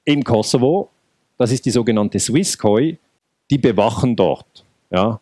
[0.04, 0.90] im Kosovo,
[1.38, 2.98] das ist die sogenannte Swisscoi,
[3.50, 4.64] die bewachen dort.
[4.92, 5.18] Ja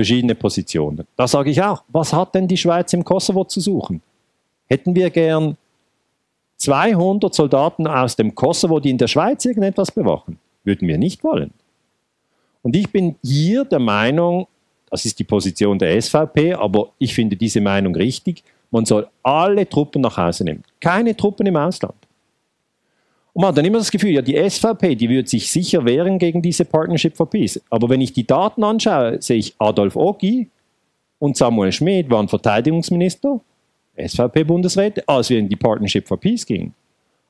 [0.00, 1.06] verschiedene Positionen.
[1.14, 4.00] Da sage ich auch, was hat denn die Schweiz im Kosovo zu suchen?
[4.66, 5.58] Hätten wir gern
[6.56, 10.38] 200 Soldaten aus dem Kosovo, die in der Schweiz irgendetwas bewachen?
[10.64, 11.50] Würden wir nicht wollen.
[12.62, 14.46] Und ich bin hier der Meinung,
[14.90, 19.68] das ist die Position der SVP, aber ich finde diese Meinung richtig, man soll alle
[19.68, 20.62] Truppen nach Hause nehmen.
[20.80, 21.99] Keine Truppen im Ausland.
[23.32, 26.18] Und man hat dann immer das Gefühl, ja, die SVP, die wird sich sicher wehren
[26.18, 27.60] gegen diese Partnership for Peace.
[27.70, 30.48] Aber wenn ich die Daten anschaue, sehe ich Adolf Ogi
[31.18, 33.40] und Samuel Schmidt waren Verteidigungsminister,
[33.96, 36.74] SVP-Bundesräte, als wir in die Partnership for Peace gingen.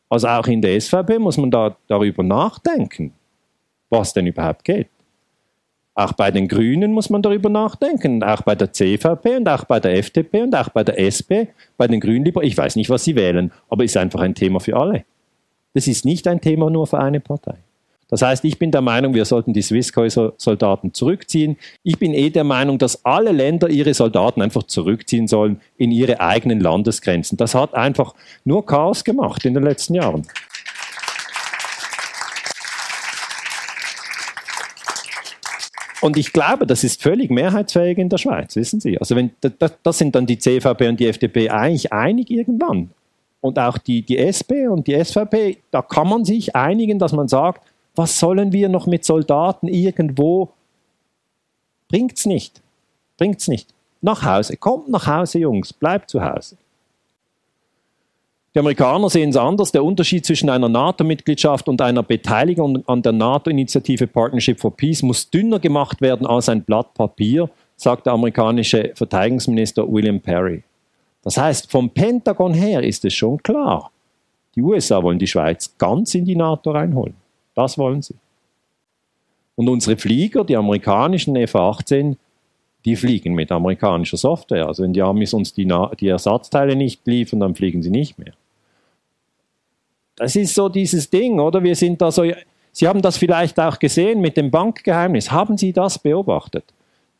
[0.08, 3.12] Also auch in der SVP muss man da darüber nachdenken,
[3.90, 4.88] was denn überhaupt geht.
[5.94, 9.80] Auch bei den Grünen muss man darüber nachdenken, auch bei der CVP und auch bei
[9.80, 12.24] der FDP und auch bei der SP, bei den Grünen.
[12.42, 15.04] Ich weiß nicht, was sie wählen, aber ist einfach ein Thema für alle.
[15.74, 17.56] Das ist nicht ein Thema nur für eine Partei.
[18.08, 21.56] Das heißt, ich bin der Meinung, wir sollten die Swisscom-Soldaten zurückziehen.
[21.84, 26.20] Ich bin eh der Meinung, dass alle Länder ihre Soldaten einfach zurückziehen sollen in ihre
[26.20, 27.38] eigenen Landesgrenzen.
[27.38, 30.26] Das hat einfach nur Chaos gemacht in den letzten Jahren.
[36.00, 38.98] Und ich glaube, das ist völlig mehrheitsfähig in der Schweiz, wissen Sie.
[38.98, 39.30] Also wenn,
[39.82, 42.90] das sind dann die CVP und die FDP eigentlich einig irgendwann.
[43.40, 47.28] Und auch die, die SP und die SVP, da kann man sich einigen, dass man
[47.28, 50.50] sagt, was sollen wir noch mit Soldaten irgendwo?
[51.88, 52.60] Bringt's nicht.
[53.16, 53.68] Bringt's nicht.
[54.00, 54.56] Nach Hause.
[54.56, 55.72] Kommt nach Hause, Jungs.
[55.72, 56.56] Bleibt zu Hause.
[58.54, 59.70] Die Amerikaner sehen es anders.
[59.70, 65.30] Der Unterschied zwischen einer NATO-Mitgliedschaft und einer Beteiligung an der NATO-Initiative Partnership for Peace muss
[65.30, 70.64] dünner gemacht werden als ein Blatt Papier, sagt der amerikanische Verteidigungsminister William Perry.
[71.22, 73.90] Das heißt, vom Pentagon her ist es schon klar,
[74.54, 77.14] die USA wollen die Schweiz ganz in die NATO reinholen.
[77.54, 78.14] Das wollen sie.
[79.54, 82.16] Und unsere Flieger, die amerikanischen F-18,
[82.84, 84.66] die fliegen mit amerikanischer Software.
[84.66, 88.32] Also wenn die Amis uns die, die Ersatzteile nicht liefern, dann fliegen sie nicht mehr.
[90.16, 91.62] Das ist so dieses Ding, oder?
[91.62, 92.24] Wir sind da so.
[92.72, 95.30] Sie haben das vielleicht auch gesehen mit dem Bankgeheimnis.
[95.30, 96.64] Haben Sie das beobachtet?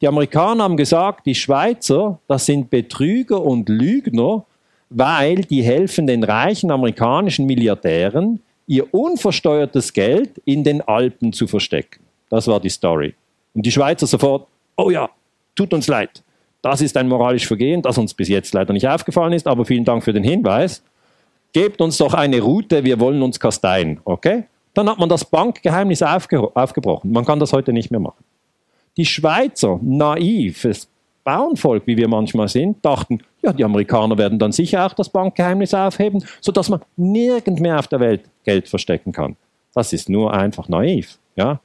[0.01, 4.45] Die Amerikaner haben gesagt, die Schweizer, das sind Betrüger und Lügner,
[4.89, 12.01] weil die helfen den reichen amerikanischen Milliardären, ihr unversteuertes Geld in den Alpen zu verstecken.
[12.31, 13.15] Das war die Story.
[13.55, 15.11] Und die Schweizer sofort, oh ja,
[15.55, 16.23] tut uns leid.
[16.63, 19.85] Das ist ein moralisches Vergehen, das uns bis jetzt leider nicht aufgefallen ist, aber vielen
[19.85, 20.83] Dank für den Hinweis
[21.53, 24.45] gebt uns doch eine Route, wir wollen uns kasteien, okay?
[24.75, 27.11] Dann hat man das Bankgeheimnis aufge aufgebrochen.
[27.11, 28.23] Man kann das heute nicht mehr machen.
[28.97, 30.89] Die Schweizer, naives
[31.25, 35.75] Bauernvolk, wie wir manchmal sind, dachten, ja, die Amerikaner werden dann sicher auch das Bankgeheimnis
[35.75, 39.37] aufheben, sodass man nirgend mehr auf der Welt Geld verstecken kann.
[39.75, 41.61] Das ist nur einfach naiv, ja?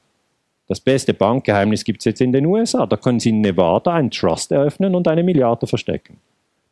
[0.68, 2.86] Das beste Bankgeheimnis gibt es jetzt in den USA.
[2.86, 6.18] Da können Sie in Nevada einen Trust eröffnen und eine Milliarde verstecken.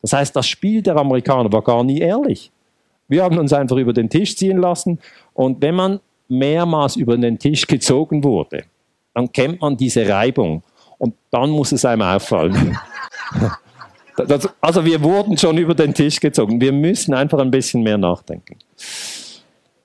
[0.02, 2.50] Das heißt, das Spiel der Amerikaner war gar nie ehrlich.
[3.06, 4.98] Wir haben uns einfach über den Tisch ziehen lassen.
[5.32, 8.64] Und wenn man mehrmals über den Tisch gezogen wurde,
[9.14, 10.62] dann kennt man diese Reibung.
[10.98, 12.77] Und dann muss es einem auffallen.
[14.16, 16.61] Das, also wir wurden schon über den Tisch gezogen.
[16.61, 18.57] Wir müssen einfach ein bisschen mehr nachdenken.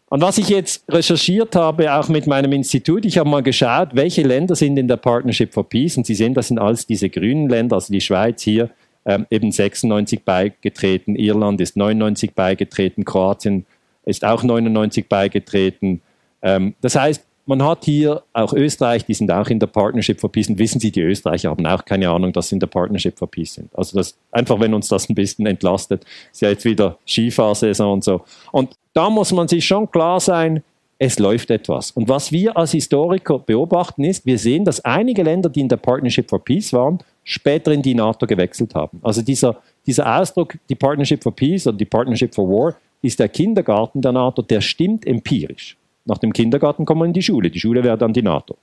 [0.09, 4.23] Und was ich jetzt recherchiert habe, auch mit meinem Institut, ich habe mal geschaut, welche
[4.23, 5.97] Länder sind in der Partnership for Peace.
[5.97, 8.69] Und Sie sehen, das sind alles diese grünen Länder, also die Schweiz hier,
[9.05, 13.65] ähm, eben 96 beigetreten, Irland ist 99 beigetreten, Kroatien
[14.05, 16.01] ist auch 99 beigetreten.
[16.41, 20.31] Ähm, das heißt, man hat hier auch Österreich, die sind auch in der Partnership for
[20.31, 20.49] Peace.
[20.49, 23.27] Und wissen Sie, die Österreicher haben auch keine Ahnung, dass sie in der Partnership for
[23.27, 23.75] Peace sind.
[23.75, 28.03] Also das, einfach, wenn uns das ein bisschen entlastet, ist ja jetzt wieder Skifahrsaison und
[28.03, 28.21] so.
[28.51, 30.61] Und da muss man sich schon klar sein,
[30.99, 31.89] es läuft etwas.
[31.89, 35.77] Und was wir als Historiker beobachten ist, wir sehen, dass einige Länder, die in der
[35.77, 38.99] Partnership for Peace waren, später in die NATO gewechselt haben.
[39.01, 39.57] Also dieser,
[39.87, 44.11] dieser Ausdruck, die Partnership for Peace oder die Partnership for War, ist der Kindergarten der
[44.11, 45.77] NATO, der stimmt empirisch.
[46.09, 47.49] Nach dem Kindergarten kommt man in die Schule.
[47.49, 48.57] Die Schule wäre dann die NATO.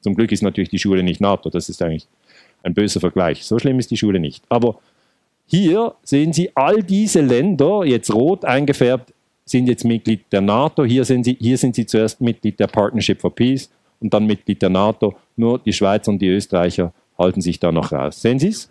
[0.00, 1.50] Zum Glück ist natürlich die Schule nicht NATO.
[1.50, 2.06] Das ist eigentlich
[2.62, 3.44] ein böser Vergleich.
[3.44, 4.44] So schlimm ist die Schule nicht.
[4.48, 4.78] Aber
[5.46, 9.12] hier sehen Sie, all diese Länder, jetzt rot eingefärbt,
[9.44, 10.84] sind jetzt Mitglied der NATO.
[10.84, 14.62] Hier sind sie, hier sind sie zuerst Mitglied der Partnership for Peace und dann Mitglied
[14.62, 15.16] der NATO.
[15.36, 18.22] Nur die Schweizer und die Österreicher halten sich da noch raus.
[18.22, 18.70] Sehen Sie es?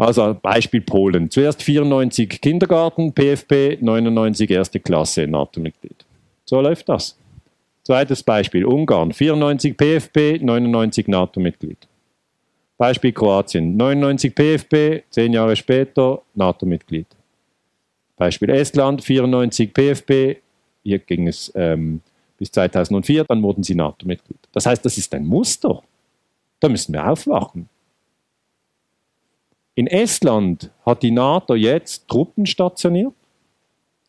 [0.00, 1.30] Also Beispiel Polen.
[1.30, 6.06] Zuerst 94 Kindergarten, PFP, 99 erste Klasse NATO-Mitglied.
[6.46, 7.18] So läuft das.
[7.82, 9.12] Zweites Beispiel Ungarn.
[9.12, 11.86] 94 PFP, 99 NATO-Mitglied.
[12.78, 13.76] Beispiel Kroatien.
[13.76, 17.06] 99 PFP, zehn Jahre später NATO-Mitglied.
[18.16, 20.38] Beispiel Estland, 94 PFP,
[20.82, 22.00] hier ging es ähm,
[22.38, 24.40] bis 2004, dann wurden sie NATO-Mitglied.
[24.52, 25.82] Das heißt, das ist ein Muster.
[26.58, 27.68] Da müssen wir aufwachen.
[29.74, 33.14] In Estland hat die NATO jetzt Truppen stationiert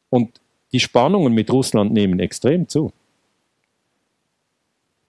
[0.10, 0.42] und
[0.74, 2.92] die Spannungen mit Russland nehmen extrem zu.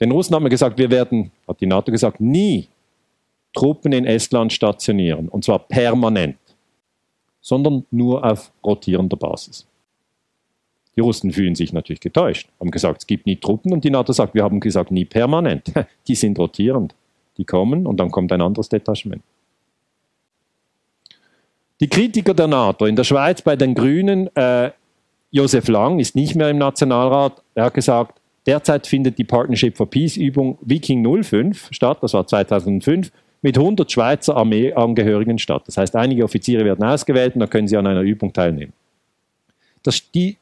[0.00, 2.68] Den Russen haben wir gesagt, wir werden, hat die NATO gesagt, nie
[3.52, 6.38] Truppen in Estland stationieren, und zwar permanent,
[7.40, 9.66] sondern nur auf rotierender Basis.
[10.96, 14.12] Die Russen fühlen sich natürlich getäuscht, haben gesagt, es gibt nie Truppen und die NATO
[14.12, 15.72] sagt, wir haben gesagt, nie permanent.
[16.06, 16.94] Die sind rotierend.
[17.38, 19.22] Die kommen und dann kommt ein anderes Detachement.
[21.82, 24.70] Die Kritiker der NATO in der Schweiz bei den Grünen, äh,
[25.32, 29.90] Josef Lang ist nicht mehr im Nationalrat, er hat gesagt, derzeit findet die Partnership for
[29.90, 35.64] Peace Übung Viking 05 statt, das war 2005, mit 100 Schweizer Armeeangehörigen statt.
[35.66, 38.74] Das heißt, einige Offiziere werden ausgewählt und dann können sie an einer Übung teilnehmen.
[39.82, 40.36] Das, die,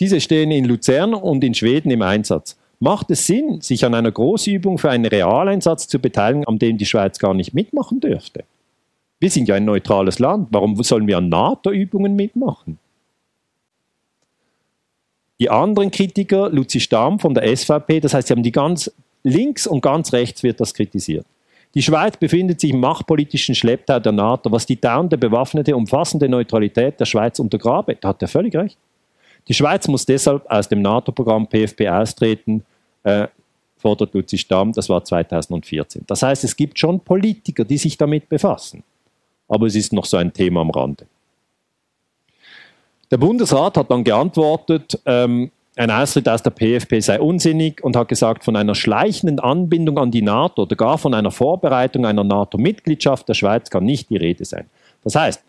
[0.00, 2.58] diese stehen in Luzern und in Schweden im Einsatz.
[2.80, 6.86] Macht es Sinn, sich an einer Großübung für einen Realeinsatz zu beteiligen, an dem die
[6.86, 8.42] Schweiz gar nicht mitmachen dürfte?
[9.20, 10.48] Wir sind ja ein neutrales Land.
[10.50, 12.78] Warum sollen wir an NATO-Übungen mitmachen?
[15.38, 18.90] Die anderen Kritiker, Luzi Stamm von der SVP, das heißt, sie haben die ganz
[19.22, 21.26] links und ganz rechts wird das kritisiert.
[21.74, 26.98] Die Schweiz befindet sich im machtpolitischen Schlepptau der NATO, was die dauernde bewaffnete, umfassende Neutralität
[26.98, 27.96] der Schweiz untergrabe.
[28.00, 28.76] Da hat er völlig recht.
[29.48, 32.64] Die Schweiz muss deshalb aus dem NATO-Programm PFP austreten,
[33.02, 33.28] äh,
[33.76, 36.04] fordert Luzi Stamm, das war 2014.
[36.06, 38.82] Das heißt, es gibt schon Politiker, die sich damit befassen.
[39.50, 41.06] Aber es ist noch so ein Thema am Rande.
[43.10, 48.08] Der Bundesrat hat dann geantwortet, ähm, ein Austritt aus der PFP sei unsinnig und hat
[48.08, 53.28] gesagt, von einer schleichenden Anbindung an die NATO oder gar von einer Vorbereitung einer NATO-Mitgliedschaft
[53.28, 54.66] der Schweiz kann nicht die Rede sein.
[55.02, 55.42] Das heißt,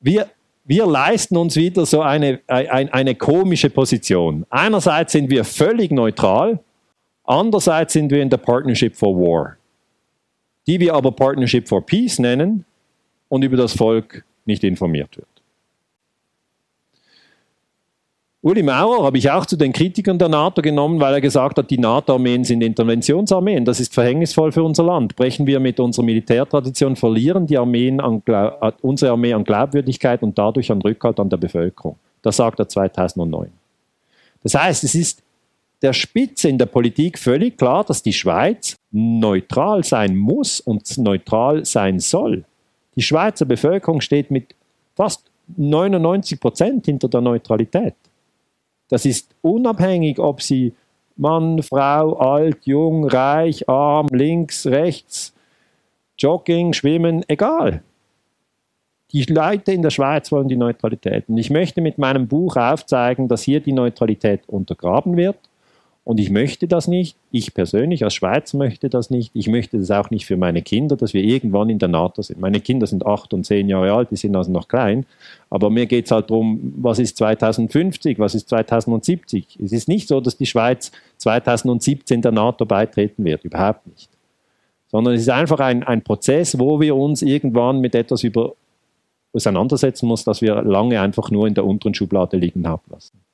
[0.00, 0.28] wir,
[0.64, 4.46] wir leisten uns wieder so eine, eine, eine komische Position.
[4.50, 6.60] Einerseits sind wir völlig neutral,
[7.24, 9.56] andererseits sind wir in der Partnership for War,
[10.66, 12.64] die wir aber Partnership for Peace nennen
[13.28, 15.28] und über das Volk nicht informiert wird.
[18.46, 21.68] Uli Maurer habe ich auch zu den Kritikern der NATO genommen, weil er gesagt hat,
[21.68, 23.64] die NATO-Armeen sind Interventionsarmeen.
[23.64, 25.16] Das ist verhängnisvoll für unser Land.
[25.16, 30.38] Brechen wir mit unserer Militärtradition, verlieren die Armeen an, äh, unsere Armee an Glaubwürdigkeit und
[30.38, 31.96] dadurch an Rückhalt an der Bevölkerung.
[32.22, 33.50] Das sagt er 2009.
[34.44, 35.24] Das heißt, es ist
[35.82, 41.64] der Spitze in der Politik völlig klar, dass die Schweiz neutral sein muss und neutral
[41.64, 42.44] sein soll.
[42.96, 44.54] Die Schweizer Bevölkerung steht mit
[44.94, 47.94] fast 99 Prozent hinter der Neutralität.
[48.88, 50.74] Das ist unabhängig, ob sie
[51.16, 55.34] Mann, Frau, alt, jung, reich, arm, links, rechts,
[56.18, 57.82] Jogging, Schwimmen, egal.
[59.12, 61.28] Die Leute in der Schweiz wollen die Neutralität.
[61.28, 65.36] Und ich möchte mit meinem Buch aufzeigen, dass hier die Neutralität untergraben wird
[66.06, 67.16] und ich möchte das nicht.
[67.32, 69.32] Ich persönlich als Schweizer möchte das nicht.
[69.34, 72.38] Ich möchte das auch nicht für meine Kinder, dass wir irgendwann in der NATO sind.
[72.38, 75.04] Meine Kinder sind acht und zehn Jahre alt, die sind also noch klein.
[75.50, 79.58] Aber mir geht es halt darum, was ist 2050, was ist 2070.
[79.60, 83.42] Es ist nicht so, dass die Schweiz 2017 der NATO beitreten wird.
[83.42, 84.08] Überhaupt nicht.
[84.86, 88.54] Sondern es ist einfach ein, ein Prozess, wo wir uns irgendwann mit etwas über
[89.32, 93.25] auseinandersetzen muss, das wir lange einfach nur in der unteren Schublade liegen haben lassen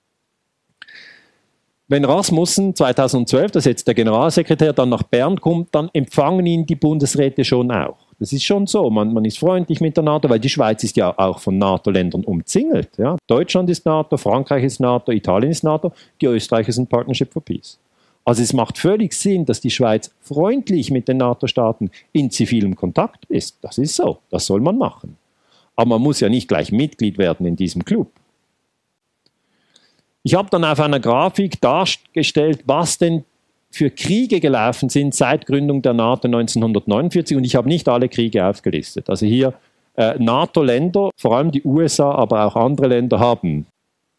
[1.92, 6.64] wenn Rasmussen 2012, das ist jetzt der Generalsekretär, dann nach Bern kommt, dann empfangen ihn
[6.64, 7.98] die Bundesräte schon auch.
[8.18, 8.88] Das ist schon so.
[8.88, 12.24] Man, man ist freundlich mit der NATO, weil die Schweiz ist ja auch von NATO-Ländern
[12.24, 12.96] umzingelt.
[12.96, 13.18] Ja?
[13.26, 17.78] Deutschland ist NATO, Frankreich ist NATO, Italien ist NATO, die Österreicher sind Partnership for Peace.
[18.24, 23.26] Also es macht völlig Sinn, dass die Schweiz freundlich mit den NATO-Staaten in zivilem Kontakt
[23.26, 23.58] ist.
[23.60, 24.16] Das ist so.
[24.30, 25.18] Das soll man machen.
[25.76, 28.08] Aber man muss ja nicht gleich Mitglied werden in diesem Club.
[30.24, 33.24] Ich habe dann auf einer Grafik dargestellt, was denn
[33.70, 38.44] für Kriege gelaufen sind seit Gründung der NATO 1949 und ich habe nicht alle Kriege
[38.46, 39.08] aufgelistet.
[39.08, 39.54] Also hier
[39.96, 43.66] äh, NATO-Länder, vor allem die USA, aber auch andere Länder haben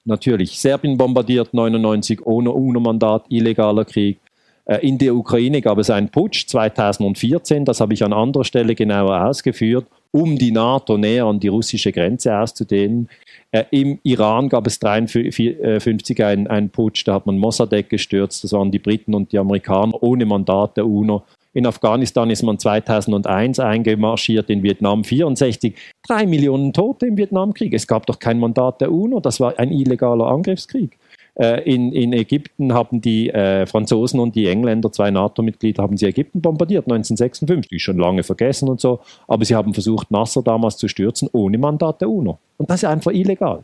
[0.06, 4.20] natürlich Serbien bombardiert 99 ohne UNO-Mandat, illegaler Krieg.
[4.66, 8.76] Äh, in der Ukraine gab es einen Putsch 2014, das habe ich an anderer Stelle
[8.76, 13.10] genauer ausgeführt, um die NATO näher an die russische Grenze auszudehnen.
[13.54, 18.52] Äh, Im Iran gab es 1953 einen, einen Putsch, da hat man Mossadegh gestürzt, das
[18.52, 21.24] waren die Briten und die Amerikaner ohne Mandat der UNO.
[21.54, 25.76] In Afghanistan ist man 2001 eingemarschiert, in Vietnam 64.
[26.08, 27.74] Drei Millionen Tote im Vietnamkrieg.
[27.74, 30.97] Es gab doch kein Mandat der UNO, das war ein illegaler Angriffskrieg.
[31.36, 36.05] Äh, in, in Ägypten haben die äh, Franzosen und die Engländer, zwei NATO-Mitglieder, haben sie
[36.05, 40.88] Ägypten bombardiert, 1956, schon lange vergessen und so, aber sie haben versucht, Nasser damals zu
[40.88, 42.38] stürzen, ohne Mandat der UNO.
[42.57, 43.63] Und das ist einfach illegal.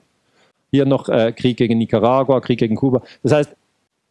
[0.72, 3.03] Hier noch äh, Krieg gegen Nicaragua, Krieg gegen Kuba.
[3.22, 3.55] Das heißt,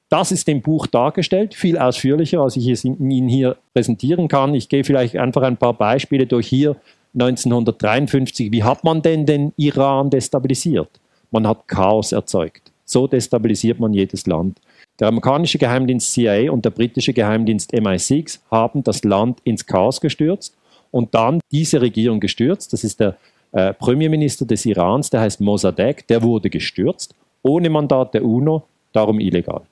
[0.08, 4.54] das ist im Buch dargestellt, viel ausführlicher, als ich es Ihnen hier präsentieren kann.
[4.54, 6.76] Ich gehe vielleicht einfach ein paar Beispiele durch hier
[7.14, 8.50] 1953.
[8.50, 10.88] Wie hat man denn den Iran destabilisiert?
[11.30, 12.72] Man hat Chaos erzeugt.
[12.88, 14.60] So destabilisiert man jedes Land.
[14.98, 20.56] Der amerikanische Geheimdienst CIA und der britische Geheimdienst MI6 haben das Land ins Chaos gestürzt
[20.90, 22.72] und dann diese Regierung gestürzt.
[22.72, 23.16] Das ist der
[23.52, 29.20] äh, Premierminister des Irans, der heißt Mossadegh, der wurde gestürzt ohne Mandat der UNO, darum
[29.20, 29.62] illegal.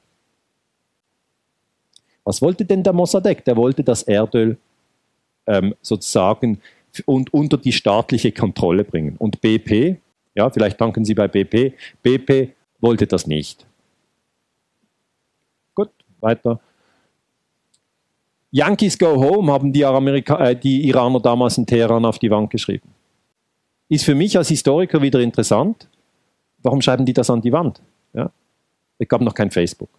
[2.25, 3.43] Was wollte denn der Mossadegh?
[3.45, 4.57] Der wollte das Erdöl
[5.47, 6.61] ähm, sozusagen
[7.05, 9.17] und unter die staatliche Kontrolle bringen.
[9.19, 9.97] Und BP,
[10.35, 13.66] ja, vielleicht danken Sie bei BP, BP wollte das nicht.
[15.74, 16.61] Gut, weiter.
[18.51, 22.51] Yankees go home haben die, Amerika äh, die Iraner damals in Teheran auf die Wand
[22.51, 22.89] geschrieben.
[23.89, 25.89] Ist für mich als Historiker wieder interessant.
[26.62, 27.81] Warum schreiben die das an die Wand?
[28.12, 28.31] Ja?
[28.99, 29.91] Es gab noch kein Facebook.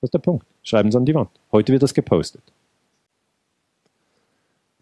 [0.00, 0.46] Das ist der Punkt.
[0.62, 1.30] Schreiben Sie an die Wand.
[1.52, 2.42] Heute wird das gepostet.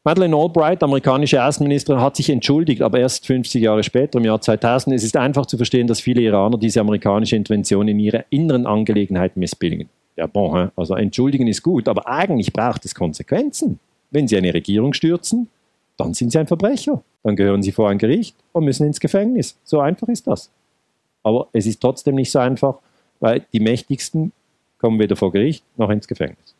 [0.08, 4.96] Madeleine Albright, amerikanische Außenministerin, hat sich entschuldigt, aber erst 50 Jahre später, im Jahr 2000.
[4.96, 9.38] Es ist einfach zu verstehen, dass viele Iraner diese amerikanische Intervention in ihre inneren Angelegenheiten
[9.38, 9.90] missbilligen.
[10.16, 13.80] Ja, bon, also entschuldigen ist gut, aber eigentlich braucht es Konsequenzen.
[14.10, 15.48] Wenn Sie eine Regierung stürzen,
[15.98, 17.02] dann sind Sie ein Verbrecher.
[17.22, 19.58] Dann gehören Sie vor ein Gericht und müssen ins Gefängnis.
[19.62, 20.50] So einfach ist das.
[21.22, 22.76] Aber es ist trotzdem nicht so einfach,
[23.20, 24.32] weil die Mächtigsten
[24.78, 26.54] kommen weder vor Gericht noch ins Gefängnis.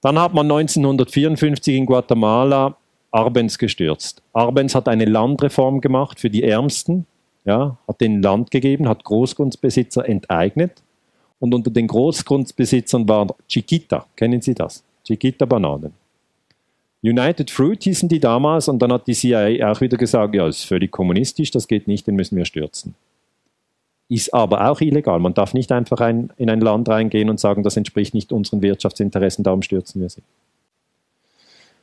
[0.00, 2.76] Dann hat man 1954 in Guatemala
[3.10, 4.22] Arbenz gestürzt.
[4.32, 7.06] Arbenz hat eine Landreform gemacht für die Ärmsten,
[7.44, 10.82] ja, hat den Land gegeben, hat Großgrundbesitzer enteignet
[11.40, 14.06] und unter den Großgrundbesitzern war Chiquita.
[14.14, 14.84] Kennen Sie das?
[15.04, 15.92] Chiquita Bananen.
[17.02, 20.64] United Fruit hießen die damals und dann hat die CIA auch wieder gesagt, ja, ist
[20.64, 22.94] völlig kommunistisch, das geht nicht, den müssen wir stürzen
[24.08, 25.18] ist aber auch illegal.
[25.18, 28.62] Man darf nicht einfach ein, in ein Land reingehen und sagen, das entspricht nicht unseren
[28.62, 30.22] Wirtschaftsinteressen, darum stürzen wir sie.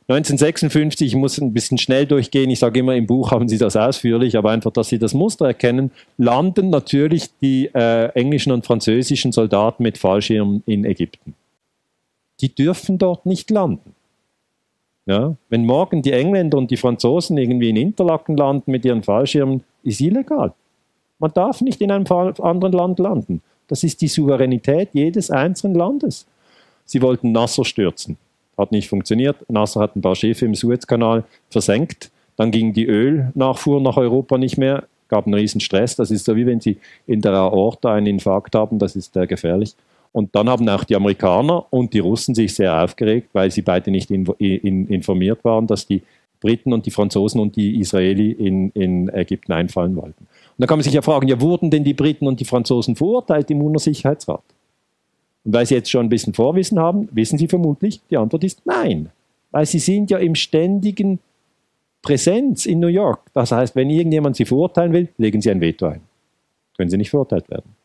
[0.08, 3.76] 1956, ich muss ein bisschen schnell durchgehen, ich sage immer, im Buch haben Sie das
[3.76, 9.32] ausführlich, aber einfach, dass Sie das Muster erkennen, landen natürlich die äh, englischen und französischen
[9.32, 11.34] Soldaten mit Fallschirmen in Ägypten.
[12.40, 13.96] Die dürfen dort nicht landen.
[15.08, 15.36] Ja?
[15.50, 20.02] Wenn morgen die Engländer und die Franzosen irgendwie in Interlaken landen mit ihren Fallschirmen, ist
[20.02, 20.54] illegal.
[21.20, 23.42] Man darf nicht in einem anderen Land landen.
[23.68, 26.28] Das ist die Souveränität jedes einzelnen Landes.
[26.86, 28.18] Sie wollten Nasser stürzen.
[28.58, 29.38] Hat nicht funktioniert.
[29.50, 32.12] Nasser hat ein paar Schiffe im Suezkanal versenkt.
[32.38, 34.84] Dann ging die Ölnachfuhr nach Europa nicht mehr.
[35.08, 35.96] Gab einen riesen Stress.
[35.96, 38.80] Das ist so wie wenn Sie in der Aorta einen Infarkt haben.
[38.80, 39.76] Das ist äh, gefährlich.
[40.12, 43.92] Und dann haben auch die Amerikaner und die Russen sich sehr aufgeregt, weil sie beide
[43.92, 46.04] nicht in, in, informiert waren, dass die
[46.40, 50.28] Briten und die Franzosen und die Israeli in, in Ägypten einfallen wollten.
[50.58, 52.96] Und da kann man sich ja fragen, ja, wurden denn die Briten und die Franzosen
[52.96, 54.44] verurteilt im UNO-Sicherheitsrat?
[55.44, 58.66] Und weil Sie jetzt schon ein bisschen Vorwissen haben, wissen Sie vermutlich, die Antwort ist
[58.66, 59.12] nein.
[59.52, 61.20] Weil Sie sind ja im ständigen
[62.02, 63.20] Präsenz in New York.
[63.34, 66.02] Das heißt, wenn irgendjemand Sie verurteilen will, legen Sie ein Veto ein.
[66.78, 67.76] Können Sie nicht verurteilt werden.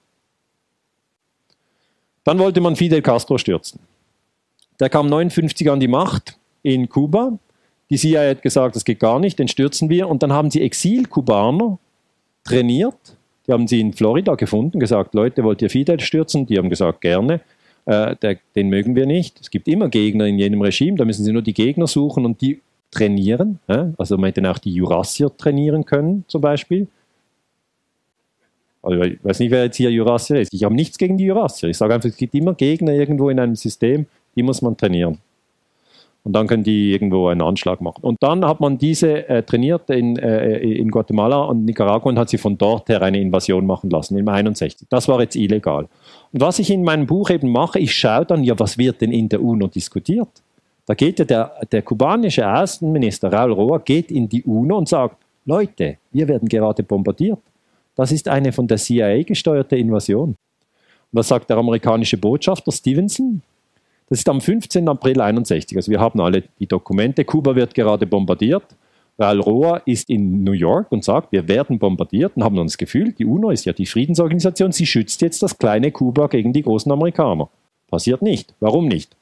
[2.24, 3.80] Dann wollte man Fidel Castro stürzen.
[4.78, 7.38] Der kam 59 an die Macht in Kuba.
[7.90, 10.08] Die CIA hat gesagt, das geht gar nicht, den stürzen wir.
[10.08, 11.78] Und dann haben sie Exil-Kubaner
[12.50, 13.16] trainiert.
[13.46, 16.46] Die haben sie in Florida gefunden, gesagt, Leute, wollt ihr Fidel stürzen?
[16.46, 17.40] Die haben gesagt, gerne.
[17.86, 19.40] Äh, der, den mögen wir nicht.
[19.40, 22.40] Es gibt immer Gegner in jedem Regime, da müssen sie nur die Gegner suchen und
[22.40, 23.58] die trainieren.
[23.66, 23.86] Äh?
[23.96, 26.88] Also man hätte auch die Jurassier trainieren können, zum Beispiel.
[28.82, 30.52] Also ich weiß nicht, wer jetzt hier Jurassier ist.
[30.52, 31.68] Ich habe nichts gegen die Jurassier.
[31.68, 35.18] Ich sage einfach, es gibt immer Gegner irgendwo in einem System, die muss man trainieren.
[36.22, 38.02] Und dann können die irgendwo einen Anschlag machen.
[38.02, 42.28] Und dann hat man diese äh, trainiert in, äh, in Guatemala und Nicaragua und hat
[42.28, 44.86] sie von dort her eine Invasion machen lassen, im 61.
[44.90, 45.88] Das war jetzt illegal.
[46.32, 49.12] Und was ich in meinem Buch eben mache, ich schaue dann, ja, was wird denn
[49.12, 50.28] in der UNO diskutiert?
[50.84, 55.16] Da geht ja der, der kubanische Außenminister Raul Roa geht in die UNO und sagt,
[55.46, 57.38] Leute, wir werden gerade bombardiert.
[57.94, 60.30] Das ist eine von der CIA gesteuerte Invasion.
[60.30, 60.36] Und
[61.12, 63.42] was sagt der amerikanische Botschafter Stevenson?
[64.10, 64.88] Das ist am 15.
[64.88, 65.76] April 61.
[65.78, 67.24] Also wir haben alle die Dokumente.
[67.24, 68.64] Kuba wird gerade bombardiert.
[69.20, 72.76] Raul Roa ist in New York und sagt, wir werden bombardiert und haben dann das
[72.76, 76.62] Gefühl, die UNO ist ja die Friedensorganisation, sie schützt jetzt das kleine Kuba gegen die
[76.62, 77.48] großen Amerikaner.
[77.88, 78.54] Passiert nicht.
[78.60, 79.14] Warum nicht?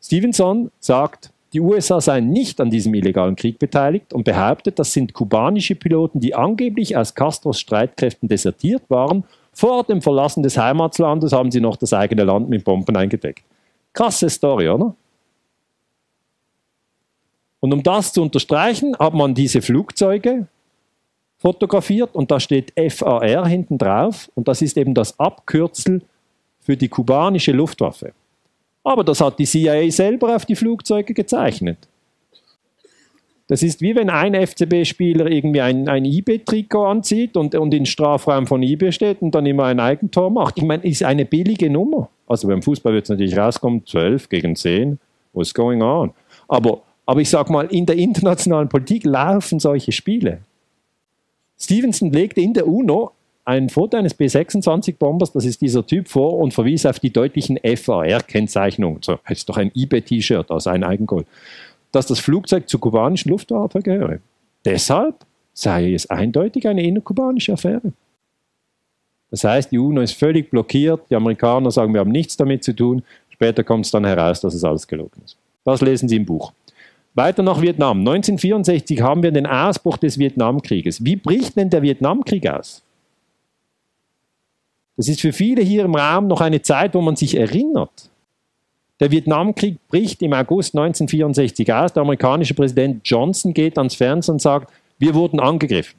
[0.00, 5.14] Stevenson sagt, die USA seien nicht an diesem illegalen Krieg beteiligt und behauptet, das sind
[5.14, 9.24] kubanische Piloten, die angeblich aus Castros Streitkräften desertiert waren.
[9.52, 13.44] Vor dem Verlassen des Heimatlandes haben sie noch das eigene Land mit Bomben eingedeckt.
[13.94, 14.94] Krasse Story, oder?
[17.60, 20.46] Und um das zu unterstreichen, hat man diese Flugzeuge
[21.38, 26.02] fotografiert und da steht FAR hinten drauf und das ist eben das Abkürzel
[26.60, 28.12] für die kubanische Luftwaffe.
[28.82, 31.78] Aber das hat die CIA selber auf die Flugzeuge gezeichnet.
[33.46, 38.46] Das ist wie wenn ein FCB-Spieler irgendwie ein, ein IB-Trikot anzieht und, und in Strafraum
[38.46, 40.56] von IB steht und dann immer ein Eigentor macht.
[40.58, 42.08] Ich meine, ist eine billige Nummer.
[42.26, 44.98] Also beim Fußball wird es natürlich rauskommen, 12 gegen 10.
[45.32, 46.12] What's going on?
[46.48, 50.38] Aber, aber ich sage mal, in der internationalen Politik laufen solche Spiele.
[51.58, 53.12] Stevenson legte in der UNO
[53.44, 59.00] ein Foto eines B-26-Bombers, das ist dieser Typ vor und verwies auf die deutlichen FAR-Kennzeichnungen.
[59.02, 61.26] So, das ist doch ein eBay-T-Shirt aus einem Eigengold.
[61.92, 64.20] Dass das Flugzeug zur kubanischen Luftwaffe gehöre.
[64.64, 67.92] Deshalb sei es eindeutig eine innerkubanische Affäre.
[69.30, 72.74] Das heißt, die UNO ist völlig blockiert, die Amerikaner sagen, wir haben nichts damit zu
[72.74, 73.02] tun.
[73.30, 75.36] Später kommt es dann heraus, dass es alles gelogen ist.
[75.64, 76.52] Das lesen Sie im Buch.
[77.14, 77.98] Weiter nach Vietnam.
[78.00, 81.04] 1964 haben wir den Ausbruch des Vietnamkrieges.
[81.04, 82.82] Wie bricht denn der Vietnamkrieg aus?
[84.96, 88.10] Das ist für viele hier im Raum noch eine Zeit, wo man sich erinnert.
[89.00, 91.92] Der Vietnamkrieg bricht im August 1964 aus.
[91.92, 95.98] Der amerikanische Präsident Johnson geht ans Fernsehen und sagt, wir wurden angegriffen.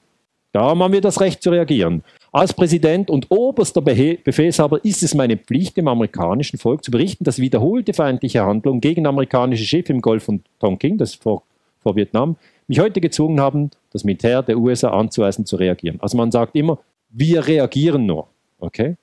[0.54, 2.04] Da haben wir das Recht zu reagieren.
[2.36, 7.40] Als Präsident und oberster Befehlshaber ist es meine Pflicht, dem amerikanischen Volk zu berichten, dass
[7.40, 11.44] wiederholte feindliche Handlungen gegen amerikanische Schiffe im Golf von Tonkin, das vor,
[11.80, 12.36] vor Vietnam,
[12.68, 15.98] mich heute gezwungen haben, das Militär der USA anzuweisen, zu reagieren.
[16.02, 16.80] Also man sagt immer,
[17.10, 18.28] wir reagieren nur.
[18.60, 18.98] Okay?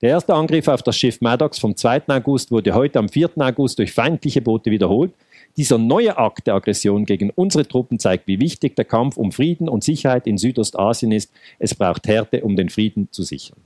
[0.00, 2.04] Der erste Angriff auf das Schiff Maddox vom 2.
[2.08, 3.32] August wurde heute am 4.
[3.36, 5.12] August durch feindliche Boote wiederholt.
[5.58, 9.68] Dieser neue Akt der Aggression gegen unsere Truppen zeigt, wie wichtig der Kampf um Frieden
[9.68, 11.32] und Sicherheit in Südostasien ist.
[11.58, 13.58] Es braucht Härte, um den Frieden zu sichern.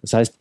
[0.00, 0.38] Das heißt,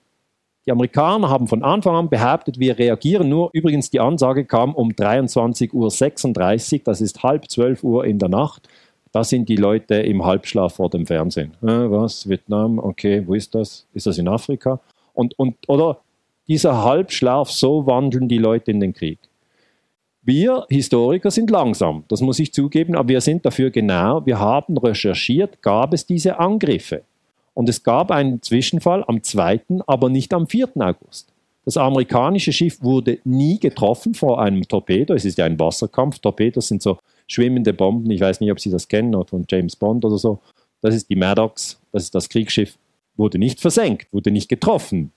[0.65, 3.49] die Amerikaner haben von Anfang an behauptet, wir reagieren nur.
[3.51, 8.69] Übrigens, die Ansage kam um 23.36 Uhr, das ist halb zwölf Uhr in der Nacht.
[9.11, 11.55] Da sind die Leute im Halbschlaf vor dem Fernsehen.
[11.61, 12.29] Äh, was?
[12.29, 12.79] Vietnam?
[12.79, 13.85] Okay, wo ist das?
[13.93, 14.79] Ist das in Afrika?
[15.13, 15.99] Und, und, oder
[16.47, 19.19] dieser Halbschlaf, so wandeln die Leute in den Krieg.
[20.29, 24.77] Wir Historiker sind langsam, das muss ich zugeben, aber wir sind dafür genau, wir haben
[24.77, 27.01] recherchiert, gab es diese Angriffe.
[27.55, 30.69] Und es gab einen Zwischenfall am 2., aber nicht am 4.
[30.75, 31.33] August.
[31.65, 35.15] Das amerikanische Schiff wurde nie getroffen vor einem Torpedo.
[35.15, 36.19] Es ist ja ein Wasserkampf.
[36.19, 38.11] Torpedos sind so schwimmende Bomben.
[38.11, 40.37] Ich weiß nicht, ob Sie das kennen oder von James Bond oder so.
[40.83, 42.77] Das ist die Maddox, das ist das Kriegsschiff,
[43.17, 45.11] wurde nicht versenkt, wurde nicht getroffen.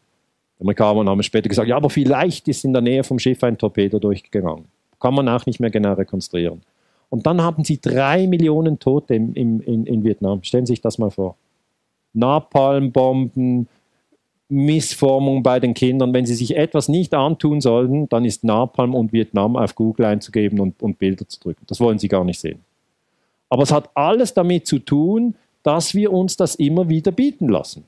[0.58, 3.58] Die Amerikaner haben später gesagt, ja, aber vielleicht ist in der Nähe vom Schiff ein
[3.58, 4.64] Torpedo durchgegangen.
[5.02, 6.62] Kann man auch nicht mehr genau rekonstruieren.
[7.10, 10.44] Und dann haben sie drei Millionen Tote im, im, in, in Vietnam.
[10.44, 11.34] Stellen Sie sich das mal vor.
[12.12, 13.66] Napalmbomben,
[14.48, 16.14] Missformung bei den Kindern.
[16.14, 20.60] Wenn sie sich etwas nicht antun sollten, dann ist Napalm und Vietnam auf Google einzugeben
[20.60, 21.64] und, und Bilder zu drücken.
[21.66, 22.60] Das wollen sie gar nicht sehen.
[23.48, 25.34] Aber es hat alles damit zu tun,
[25.64, 27.84] dass wir uns das immer wieder bieten lassen.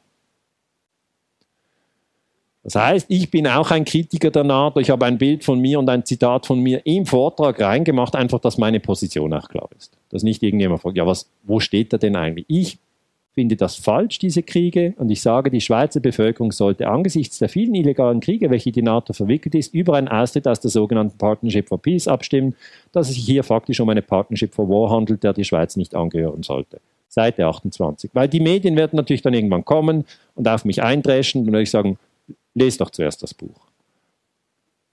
[2.65, 4.81] Das heißt, ich bin auch ein Kritiker der NATO.
[4.81, 8.41] Ich habe ein Bild von mir und ein Zitat von mir im Vortrag reingemacht, einfach,
[8.41, 9.93] dass meine Position auch klar ist.
[10.09, 12.47] Dass nicht irgendjemand fragt, ja, was, wo steht er denn eigentlich?
[12.49, 12.79] Ich
[13.35, 14.95] finde das falsch, diese Kriege.
[14.97, 19.13] Und ich sage, die Schweizer Bevölkerung sollte angesichts der vielen illegalen Kriege, welche die NATO
[19.13, 22.55] verwickelt ist, über einen Austritt aus der sogenannten Partnership for Peace abstimmen,
[22.93, 25.95] dass es sich hier faktisch um eine Partnership for War handelt, der die Schweiz nicht
[25.95, 26.81] angehören sollte.
[27.09, 28.11] Seite 28.
[28.15, 31.99] Weil die Medien werden natürlich dann irgendwann kommen und auf mich eindreschen und euch sagen,
[32.55, 33.61] lest doch zuerst das Buch.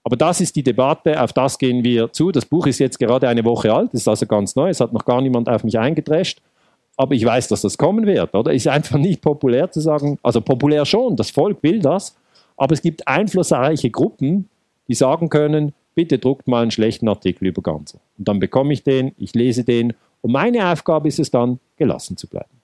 [0.04, 2.32] Aber das ist die Debatte, auf das gehen wir zu.
[2.32, 5.04] Das Buch ist jetzt gerade eine Woche alt, ist also ganz neu, es hat noch
[5.04, 6.40] gar niemand auf mich eingedrescht
[6.96, 8.52] aber ich weiß, dass das kommen wird, oder?
[8.52, 12.16] Ist einfach nicht populär zu sagen, also populär schon, das Volk will das,
[12.56, 14.48] aber es gibt einflussreiche Gruppen,
[14.88, 17.98] die sagen können, bitte druckt mal einen schlechten Artikel über Ganze.
[18.18, 22.16] Und dann bekomme ich den, ich lese den und meine Aufgabe ist es dann, gelassen
[22.16, 22.60] zu bleiben.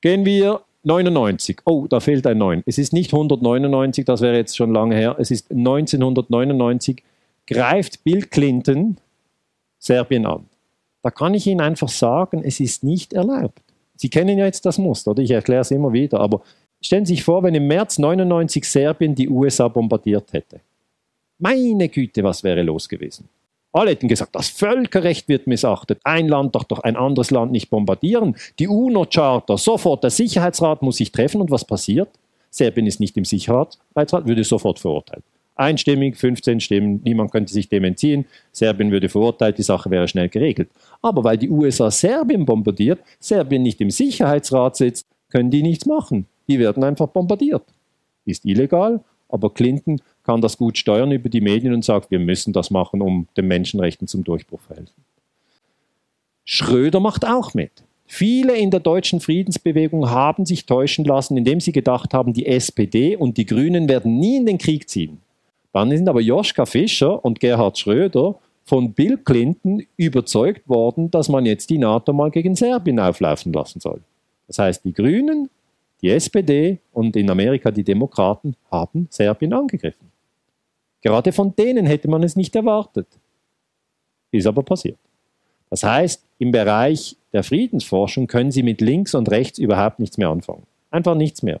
[0.00, 1.58] Gehen wir 99.
[1.64, 2.62] Oh, da fehlt ein 9.
[2.66, 5.16] Es ist nicht 199, das wäre jetzt schon lange her.
[5.18, 7.02] Es ist 1999,
[7.46, 8.96] greift Bill Clinton
[9.78, 10.46] Serbien an
[11.06, 13.62] da kann ich Ihnen einfach sagen, es ist nicht erlaubt.
[13.94, 15.22] Sie kennen ja jetzt das Muster, oder?
[15.22, 16.42] Ich erkläre es immer wieder, aber
[16.80, 20.58] stellen Sie sich vor, wenn im März 99 Serbien die USA bombardiert hätte.
[21.38, 23.28] Meine Güte, was wäre los gewesen?
[23.76, 26.00] Alle hätten gesagt, das Völkerrecht wird missachtet.
[26.02, 28.34] Ein Land darf doch ein anderes Land nicht bombardieren.
[28.58, 31.42] Die UNO-Charta, sofort der Sicherheitsrat muss sich treffen.
[31.42, 32.08] Und was passiert?
[32.48, 35.24] Serbien ist nicht im Sicherheitsrat, würde sofort verurteilt.
[35.56, 38.24] Einstimmig, 15 Stimmen, niemand könnte sich dem entziehen.
[38.50, 40.70] Serbien würde verurteilt, die Sache wäre schnell geregelt.
[41.02, 46.24] Aber weil die USA Serbien bombardiert, Serbien nicht im Sicherheitsrat sitzt, können die nichts machen.
[46.48, 47.64] Die werden einfach bombardiert.
[48.24, 52.52] Ist illegal, aber Clinton kann das gut steuern über die Medien und sagt, wir müssen
[52.52, 55.04] das machen, um den Menschenrechten zum Durchbruch zu verhelfen.
[56.44, 57.70] Schröder macht auch mit.
[58.06, 63.16] Viele in der deutschen Friedensbewegung haben sich täuschen lassen, indem sie gedacht haben, die SPD
[63.16, 65.18] und die Grünen werden nie in den Krieg ziehen.
[65.72, 71.46] Dann sind aber Joschka Fischer und Gerhard Schröder von Bill Clinton überzeugt worden, dass man
[71.46, 74.00] jetzt die NATO mal gegen Serbien auflaufen lassen soll.
[74.48, 75.50] Das heißt, die Grünen,
[76.02, 80.15] die SPD und in Amerika die Demokraten haben Serbien angegriffen.
[81.06, 83.06] Gerade von denen hätte man es nicht erwartet.
[84.32, 84.98] Ist aber passiert.
[85.70, 90.30] Das heißt, im Bereich der Friedensforschung können Sie mit links und rechts überhaupt nichts mehr
[90.30, 90.64] anfangen.
[90.90, 91.60] Einfach nichts mehr.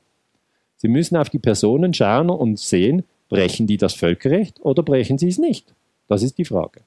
[0.78, 5.28] Sie müssen auf die Personen schauen und sehen, brechen die das Völkerrecht oder brechen sie
[5.28, 5.72] es nicht?
[6.08, 6.80] Das ist die Frage.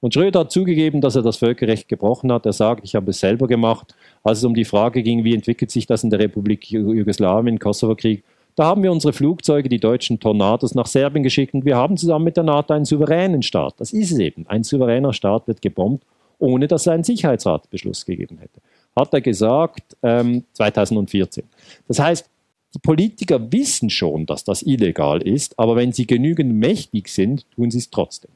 [0.00, 2.44] Und Schröder hat zugegeben, dass er das Völkerrecht gebrochen hat.
[2.44, 3.94] Er sagt, ich habe es selber gemacht.
[4.22, 8.22] Als es um die Frage ging, wie entwickelt sich das in der Republik Jugoslawien, Kosovo-Krieg,
[8.54, 12.26] da haben wir unsere Flugzeuge, die deutschen Tornados, nach Serbien geschickt und wir haben zusammen
[12.26, 13.74] mit der NATO einen souveränen Staat.
[13.78, 14.46] Das ist es eben.
[14.46, 16.04] Ein souveräner Staat wird gebombt,
[16.38, 18.60] ohne dass es einen Sicherheitsratbeschluss gegeben hätte.
[18.94, 21.44] Hat er gesagt, ähm, 2014.
[21.88, 22.28] Das heißt,
[22.74, 27.70] die Politiker wissen schon, dass das illegal ist, aber wenn sie genügend mächtig sind, tun
[27.70, 28.30] sie es trotzdem.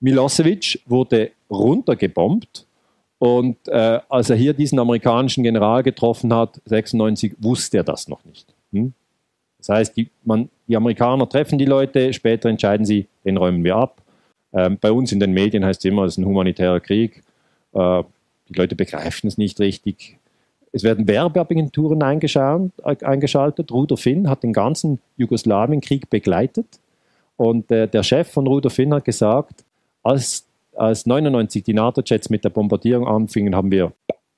[0.00, 2.66] Milosevic wurde runtergebombt
[3.20, 8.24] und äh, als er hier diesen amerikanischen General getroffen hat, 96, wusste er das noch
[8.24, 8.46] nicht.
[8.72, 8.94] Hm?
[9.58, 13.76] Das heißt, die, man, die, Amerikaner treffen die Leute, später entscheiden sie, den räumen wir
[13.76, 14.00] ab.
[14.54, 17.22] Ähm, bei uns in den Medien heißt es immer, es ist ein humanitärer Krieg.
[17.74, 18.02] Äh,
[18.48, 20.16] die Leute begreifen es nicht richtig.
[20.72, 23.70] Es werden Werbeagenturen eingeschaltet.
[23.70, 26.80] Ruder Finn hat den ganzen Jugoslawienkrieg begleitet.
[27.36, 29.62] Und äh, der Chef von Ruder Finn hat gesagt,
[30.02, 30.46] als
[30.76, 33.92] als 99 die NATO-Jets mit der Bombardierung anfingen, haben wir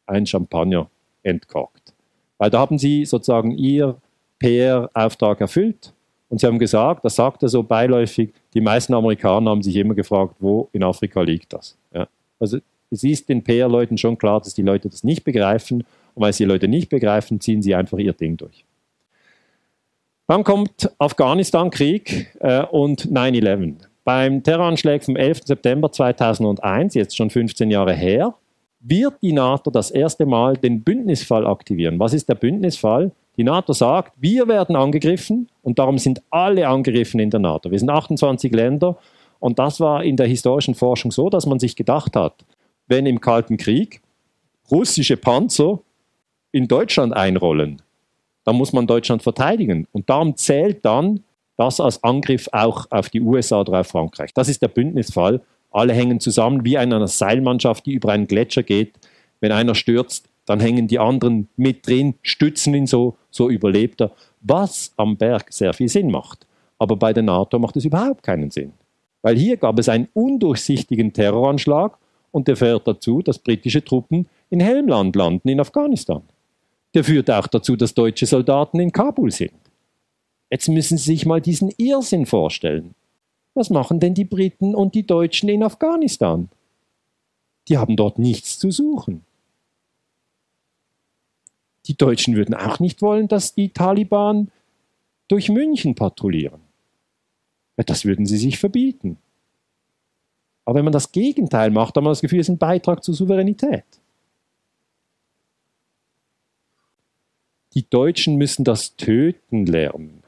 [0.07, 0.89] ein Champagner
[1.23, 1.93] entkorkt.
[2.39, 3.97] Weil da haben sie sozusagen ihr
[4.39, 5.93] PR-Auftrag erfüllt
[6.29, 9.95] und sie haben gesagt, das sagt er so beiläufig, die meisten Amerikaner haben sich immer
[9.95, 11.77] gefragt, wo in Afrika liegt das.
[11.95, 12.09] Ja.
[12.41, 12.59] Also
[12.91, 16.45] es ist den PR-Leuten schon klar, dass die Leute das nicht begreifen und weil sie
[16.45, 18.65] die Leute nicht begreifen, ziehen sie einfach ihr Ding durch.
[20.27, 23.77] Dann kommt Afghanistan-Krieg äh, und 9-11.
[24.05, 25.43] Beim Terroranschlag vom 11.
[25.45, 28.35] September 2001, jetzt schon 15 Jahre her,
[28.81, 32.01] wird die NATO das erste Mal den Bündnisfall aktivieren.
[32.01, 33.13] Was ist der Bündnisfall?
[33.37, 37.71] Die NATO sagt, wir werden angegriffen und darum sind alle angegriffen in der NATO.
[37.71, 38.99] Wir sind 28 Länder
[39.39, 42.45] und das war in der historischen Forschung so, dass man sich gedacht hat,
[42.89, 44.03] wenn im Kalten Krieg
[44.71, 45.79] russische Panzer
[46.51, 47.81] in Deutschland einrollen,
[48.45, 49.87] dann muss man Deutschland verteidigen.
[49.93, 51.21] Und darum zählt dann
[51.57, 54.33] das als Angriff auch auf die USA oder auf Frankreich.
[54.35, 55.41] Das ist der Bündnisfall.
[55.71, 58.95] Alle hängen zusammen wie in einer Seilmannschaft, die über einen Gletscher geht.
[59.41, 64.13] Wenn einer stürzt, dann hängen die anderen mit drin, stützen ihn so, so überlebt er.
[64.41, 66.47] Was am Berg sehr viel Sinn macht.
[66.79, 68.73] Aber bei der NATO macht es überhaupt keinen Sinn.
[69.23, 71.97] Weil hier gab es einen undurchsichtigen Terroranschlag
[72.33, 76.23] und der führt dazu, dass britische Truppen in Helmland landen, in Afghanistan.
[76.95, 79.53] Der führt auch dazu, dass deutsche Soldaten in Kabul sind.
[80.53, 82.95] Jetzt müssen Sie sich mal diesen Irrsinn vorstellen.
[83.55, 86.51] Was machen denn die Briten und die Deutschen in Afghanistan?
[87.69, 89.25] Die haben dort nichts zu suchen.
[91.87, 94.51] Die Deutschen würden auch nicht wollen, dass die Taliban
[95.27, 96.61] durch München patrouillieren.
[97.77, 99.17] Das würden sie sich verbieten.
[100.67, 103.15] Aber wenn man das Gegenteil macht, hat man das Gefühl, es ist ein Beitrag zur
[103.15, 103.87] Souveränität.
[107.73, 110.22] Die Deutschen müssen das Töten lernen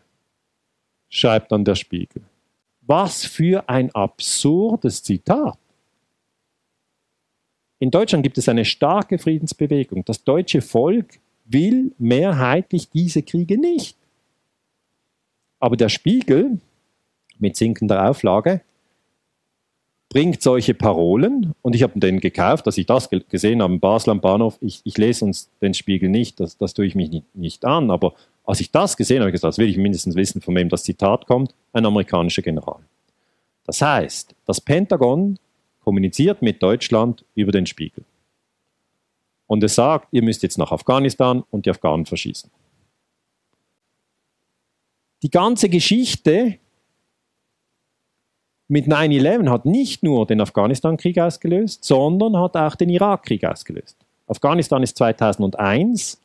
[1.15, 2.23] schreibt dann der Spiegel.
[2.83, 5.57] Was für ein absurdes Zitat.
[7.79, 10.05] In Deutschland gibt es eine starke Friedensbewegung.
[10.05, 13.97] Das deutsche Volk will mehrheitlich diese Kriege nicht.
[15.61, 16.59] Aber der Spiegel
[17.39, 18.63] mit sinkender Auflage
[20.09, 24.11] bringt solche Parolen und ich habe den gekauft, dass ich das gesehen habe im Basel
[24.11, 24.59] am Bahnhof.
[24.61, 27.91] Ich, ich lese uns den Spiegel nicht, das, das tue ich mich nicht, nicht an,
[27.91, 30.55] aber als ich das gesehen habe, habe ich gesagt, das will ich mindestens wissen, von
[30.55, 32.81] wem das Zitat kommt, ein amerikanischer General.
[33.65, 35.39] Das heißt, das Pentagon
[35.83, 38.05] kommuniziert mit Deutschland über den Spiegel.
[39.47, 42.51] Und es sagt, ihr müsst jetzt nach Afghanistan und die Afghanen verschießen.
[45.23, 46.59] Die ganze Geschichte
[48.69, 53.97] mit 9-11 hat nicht nur den Afghanistan-Krieg ausgelöst, sondern hat auch den Irak-Krieg ausgelöst.
[54.27, 56.21] Afghanistan ist 2001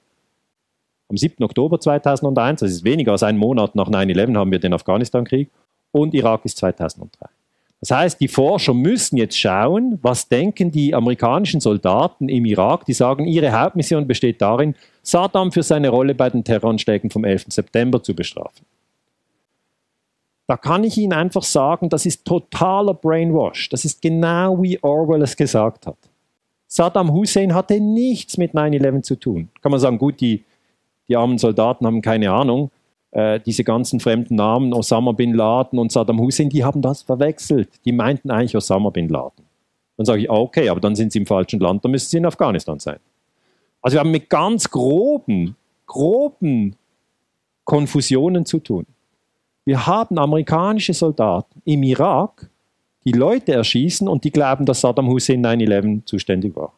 [1.10, 1.44] am 7.
[1.44, 5.50] Oktober 2001, das ist weniger als einen Monat nach 9-11, haben wir den Afghanistan-Krieg
[5.92, 7.28] und Irak ist 2003.
[7.82, 12.94] Das heißt, die Forscher müssen jetzt schauen, was denken die amerikanischen Soldaten im Irak, die
[12.94, 17.46] sagen, ihre Hauptmission besteht darin, Saddam für seine Rolle bei den Terroranschlägen vom 11.
[17.50, 18.66] September zu bestrafen.
[20.46, 23.70] Da kann ich Ihnen einfach sagen, das ist totaler Brainwash.
[23.70, 25.98] Das ist genau wie Orwell es gesagt hat.
[26.68, 29.50] Saddam Hussein hatte nichts mit 9-11 zu tun.
[29.62, 30.44] Kann man sagen, gut, die
[31.10, 32.72] die armen Soldaten haben keine Ahnung.
[33.12, 37.70] Äh, diese ganzen fremden Namen, Osama bin Laden und Saddam Hussein, die haben das verwechselt.
[37.84, 39.44] Die meinten eigentlich Osama bin Laden.
[39.98, 42.26] Dann sage ich, okay, aber dann sind sie im falschen Land, dann müssen sie in
[42.26, 43.00] Afghanistan sein.
[43.82, 45.56] Also wir haben mit ganz groben,
[45.88, 46.76] groben
[47.66, 48.86] Konfusionen zu tun.
[49.66, 52.50] Wir haben amerikanische Soldaten im Irak,
[53.06, 56.74] die Leute erschießen und die glauben, dass Saddam Hussein 9-11 zuständig war.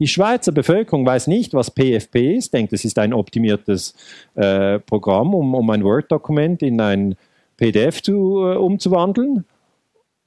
[0.00, 3.94] Die Schweizer Bevölkerung weiß nicht, was PFP ist, denkt, es ist ein optimiertes
[4.34, 7.16] äh, Programm, um, um ein Word-Dokument in ein
[7.58, 9.44] PDF zu, äh, umzuwandeln.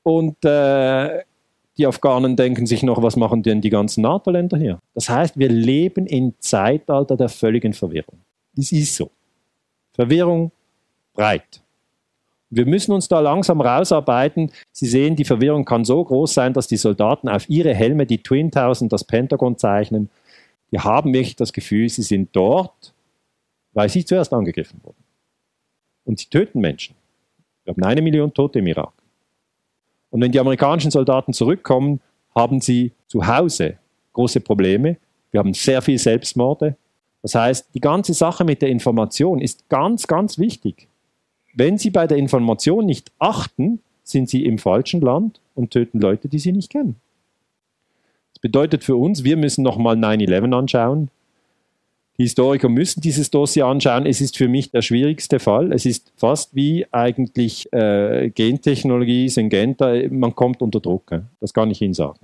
[0.04, 1.24] Und äh,
[1.76, 4.80] die Afghanen denken sich noch, was machen denn die ganzen NATO-Länder hier?
[4.94, 8.20] Das heißt, wir leben im Zeitalter der völligen Verwirrung.
[8.56, 9.10] Das ist so.
[9.94, 10.52] Verwirrung
[11.16, 11.63] breit.
[12.56, 14.52] Wir müssen uns da langsam rausarbeiten.
[14.72, 18.22] Sie sehen, die Verwirrung kann so groß sein, dass die Soldaten auf ihre Helme die
[18.22, 20.10] Twin Towers und das Pentagon zeichnen.
[20.72, 22.94] Die haben wirklich das Gefühl, sie sind dort,
[23.74, 25.04] weil sie zuerst angegriffen wurden.
[26.06, 26.96] Und sie töten Menschen.
[27.64, 28.94] Wir haben eine Million Tote im Irak.
[30.12, 32.02] Und wenn die amerikanischen Soldaten zurückkommen,
[32.36, 33.78] haben sie zu Hause
[34.14, 34.98] große Probleme.
[35.32, 36.76] Wir haben sehr viele Selbstmorde.
[37.24, 40.88] Das heißt, die ganze Sache mit der Information ist ganz, ganz wichtig.
[41.54, 46.28] Wenn Sie bei der Information nicht achten, sind Sie im falschen Land und töten Leute,
[46.28, 46.96] die Sie nicht kennen.
[48.34, 51.10] Das bedeutet für uns, wir müssen nochmal 9-11 anschauen.
[52.18, 54.06] Die Historiker müssen dieses Dossier anschauen.
[54.06, 55.72] Es ist für mich der schwierigste Fall.
[55.74, 59.94] Es ist fast wie eigentlich äh, Gentechnologie, Syngenta.
[60.10, 61.22] Man kommt unter Druck.
[61.40, 62.20] Das kann ich Ihnen sagen.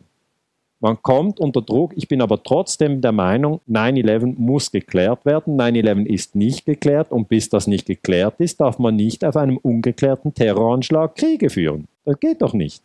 [0.81, 1.91] Man kommt unter Druck.
[1.95, 5.59] Ich bin aber trotzdem der Meinung, 9-11 muss geklärt werden.
[5.59, 9.57] 9-11 ist nicht geklärt und bis das nicht geklärt ist, darf man nicht auf einem
[9.57, 11.87] ungeklärten Terroranschlag Kriege führen.
[12.05, 12.81] Das geht doch nicht.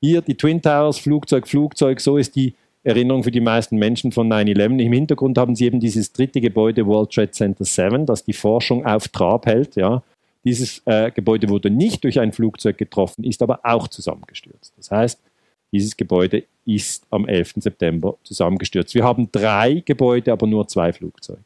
[0.00, 4.32] Hier die Twin Towers, Flugzeug, Flugzeug, so ist die Erinnerung für die meisten Menschen von
[4.32, 4.80] 9-11.
[4.80, 8.86] Im Hintergrund haben sie eben dieses dritte Gebäude, World Trade Center 7, das die Forschung
[8.86, 9.76] auf Trab hält.
[9.76, 10.02] Ja.
[10.44, 14.72] Dieses äh, Gebäude wurde nicht durch ein Flugzeug getroffen, ist aber auch zusammengestürzt.
[14.78, 15.20] Das heißt,
[15.72, 17.54] dieses Gebäude ist am 11.
[17.56, 18.94] September zusammengestürzt.
[18.94, 21.42] Wir haben drei Gebäude, aber nur zwei Flugzeuge.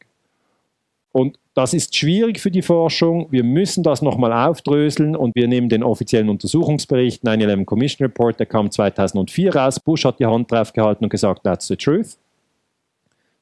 [1.12, 3.28] Und das ist schwierig für die Forschung.
[3.30, 8.46] Wir müssen das nochmal aufdröseln und wir nehmen den offiziellen Untersuchungsbericht 9-11 Commission Report, der
[8.46, 9.78] kam 2004 raus.
[9.78, 12.18] Bush hat die Hand drauf gehalten und gesagt, that's the truth.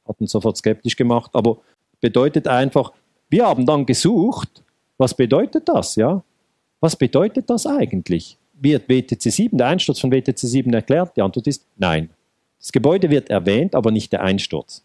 [0.06, 1.56] Hat uns sofort skeptisch gemacht, aber
[2.02, 2.92] bedeutet einfach,
[3.30, 4.62] wir haben dann gesucht,
[4.98, 6.22] was bedeutet das, ja?
[6.80, 8.36] Was bedeutet das eigentlich?
[8.62, 11.16] Wird WTC 7, der Einsturz von WTC 7 erklärt?
[11.16, 12.10] Die Antwort ist nein.
[12.58, 14.84] Das Gebäude wird erwähnt, aber nicht der Einsturz.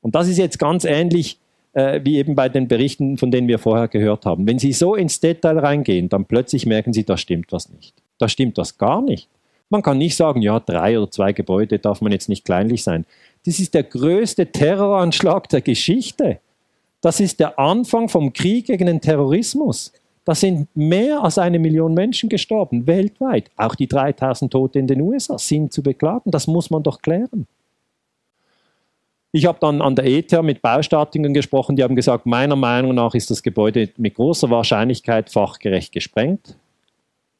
[0.00, 1.38] Und das ist jetzt ganz ähnlich
[1.72, 4.46] äh, wie eben bei den Berichten, von denen wir vorher gehört haben.
[4.46, 7.94] Wenn Sie so ins Detail reingehen, dann plötzlich merken Sie, da stimmt was nicht.
[8.18, 9.28] Da stimmt was gar nicht.
[9.70, 13.06] Man kann nicht sagen, ja, drei oder zwei Gebäude darf man jetzt nicht kleinlich sein.
[13.46, 16.38] Das ist der größte Terroranschlag der Geschichte.
[17.00, 19.92] Das ist der Anfang vom Krieg gegen den Terrorismus.
[20.24, 23.50] Da sind mehr als eine Million Menschen gestorben, weltweit.
[23.56, 26.30] Auch die 3000 Tote in den USA sind zu beklagen.
[26.30, 27.46] Das muss man doch klären.
[29.32, 33.14] Ich habe dann an der ETH mit Baustatikern gesprochen, die haben gesagt, meiner Meinung nach
[33.14, 36.56] ist das Gebäude mit großer Wahrscheinlichkeit fachgerecht gesprengt.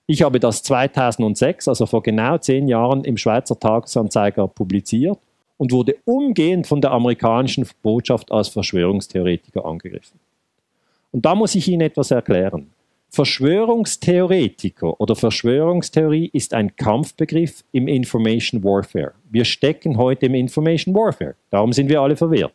[0.07, 5.18] Ich habe das 2006, also vor genau zehn Jahren, im Schweizer Tagesanzeiger publiziert
[5.57, 10.18] und wurde umgehend von der amerikanischen Botschaft als Verschwörungstheoretiker angegriffen.
[11.12, 12.74] Und da muss ich Ihnen etwas erklären.
[13.15, 19.12] Verschwörungstheoretiker oder Verschwörungstheorie ist ein Kampfbegriff im Information Warfare.
[19.31, 21.37] Wir stecken heute im Information Warfare.
[21.49, 22.55] Darum sind wir alle verwirrt.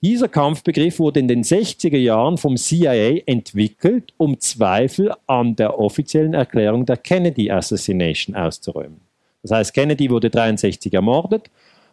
[0.00, 6.32] Dieser Kampfbegriff wurde in den 60er Jahren vom CIA entwickelt, um Zweifel an der offiziellen
[6.32, 9.00] Erklärung der Kennedy Assassination auszuräumen.
[9.42, 11.50] Das heißt, Kennedy wurde 63 ermordet.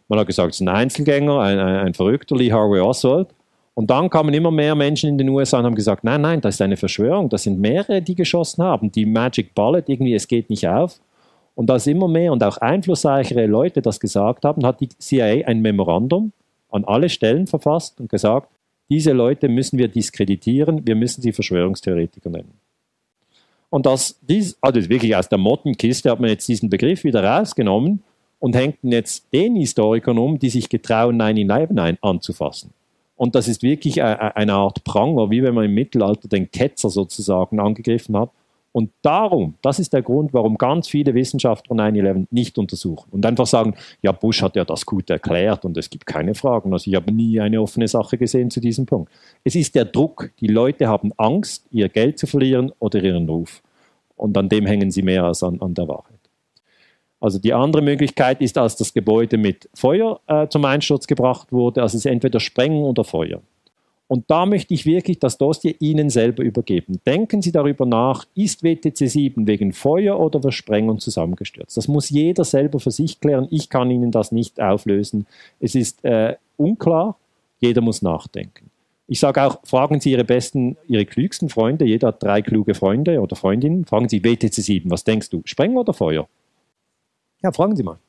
[0.08, 3.28] Man hat gesagt, es ist ein Einzelgänger, ein, ein, ein Verrückter, Lee Harvey Oswald.
[3.76, 6.54] Und dann kamen immer mehr Menschen in den USA und haben gesagt, nein, nein, das
[6.54, 8.90] ist eine Verschwörung, das sind mehrere, die geschossen haben.
[8.90, 10.98] Die Magic Bullet, irgendwie, es geht nicht auf.
[11.54, 15.60] Und als immer mehr und auch einflussreichere Leute das gesagt haben, hat die CIA ein
[15.60, 16.32] Memorandum
[16.70, 18.48] an alle Stellen verfasst und gesagt,
[18.88, 22.54] diese Leute müssen wir diskreditieren, wir müssen sie Verschwörungstheoretiker nennen.
[23.68, 28.02] Und das, dies, also wirklich aus der Mottenkiste hat man jetzt diesen Begriff wieder rausgenommen
[28.38, 32.70] und hängt jetzt den Historikern um, die sich getrauen, 9-11 anzufassen.
[33.16, 37.58] Und das ist wirklich eine Art Pranger, wie wenn man im Mittelalter den Ketzer sozusagen
[37.58, 38.30] angegriffen hat.
[38.72, 43.46] Und darum, das ist der Grund, warum ganz viele Wissenschaftler 9-11 nicht untersuchen und einfach
[43.46, 46.74] sagen, ja, Bush hat ja das gut erklärt und es gibt keine Fragen.
[46.74, 49.10] Also ich habe nie eine offene Sache gesehen zu diesem Punkt.
[49.44, 50.30] Es ist der Druck.
[50.40, 53.62] Die Leute haben Angst, ihr Geld zu verlieren oder ihren Ruf.
[54.14, 56.25] Und an dem hängen sie mehr als an, an der Wahrheit.
[57.20, 61.82] Also die andere Möglichkeit ist, als das Gebäude mit Feuer äh, zum Einsturz gebracht wurde,
[61.82, 63.40] also es ist entweder Sprengen oder Feuer.
[64.08, 67.00] Und da möchte ich wirklich das Dossier Ihnen selber übergeben.
[67.06, 71.76] Denken Sie darüber nach, ist WTC 7 wegen Feuer oder Versprengung zusammengestürzt?
[71.76, 73.48] Das muss jeder selber für sich klären.
[73.50, 75.26] Ich kann Ihnen das nicht auflösen.
[75.58, 77.16] Es ist äh, unklar.
[77.58, 78.70] Jeder muss nachdenken.
[79.08, 83.20] Ich sage auch, fragen Sie Ihre besten, Ihre klügsten Freunde, jeder hat drei kluge Freunde
[83.20, 86.28] oder Freundinnen, fragen Sie WTC 7, was denkst du, Sprengung oder Feuer?
[87.46, 88.00] Ja, fragen Sie mal.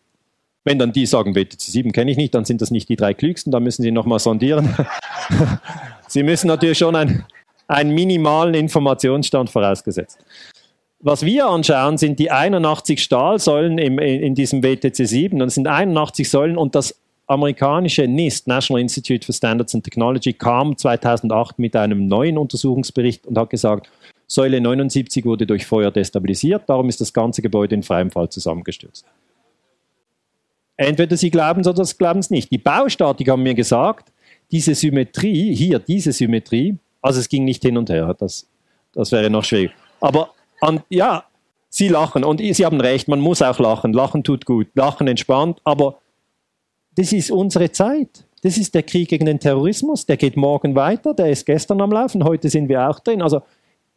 [0.63, 3.13] Wenn dann die sagen, WTC 7 kenne ich nicht, dann sind das nicht die drei
[3.13, 4.75] klügsten, dann müssen sie nochmal sondieren.
[6.07, 7.23] sie müssen natürlich schon ein,
[7.67, 10.17] einen minimalen Informationsstand vorausgesetzt.
[11.01, 15.38] Was wir anschauen, sind die 81 Stahlsäulen im, in, in diesem WTC 7.
[15.38, 20.75] Das sind 81 Säulen und das amerikanische NIST, National Institute for Standards and Technology, kam
[20.75, 23.91] 2008 mit einem neuen Untersuchungsbericht und hat gesagt,
[24.27, 29.05] Säule 79 wurde durch Feuer destabilisiert, darum ist das ganze Gebäude in freiem Fall zusammengestürzt.
[30.78, 32.51] Entweder Sie glauben es oder Sie glauben es nicht.
[32.51, 34.11] Die Baustatiker haben mir gesagt,
[34.51, 38.47] diese Symmetrie, hier diese Symmetrie, also es ging nicht hin und her, das,
[38.93, 39.71] das wäre noch schwierig.
[39.99, 40.30] Aber
[40.61, 41.23] an, ja,
[41.69, 43.91] Sie lachen und Sie haben recht, man muss auch lachen.
[43.91, 45.97] Lachen tut gut, Lachen entspannt, aber
[46.95, 48.23] das ist unsere Zeit.
[48.43, 51.91] Das ist der Krieg gegen den Terrorismus, der geht morgen weiter, der ist gestern am
[51.91, 53.21] Laufen, heute sind wir auch drin.
[53.21, 53.41] Also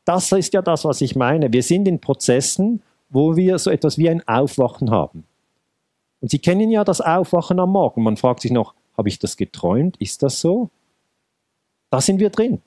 [0.05, 1.53] das ist ja das, was ich meine.
[1.53, 5.25] Wir sind in Prozessen, wo wir so etwas wie ein Aufwachen haben.
[6.21, 8.03] Und Sie kennen ja das Aufwachen am Morgen.
[8.03, 9.97] Man fragt sich noch, habe ich das geträumt?
[9.99, 10.71] Ist das so?
[11.91, 12.61] Da sind wir drin.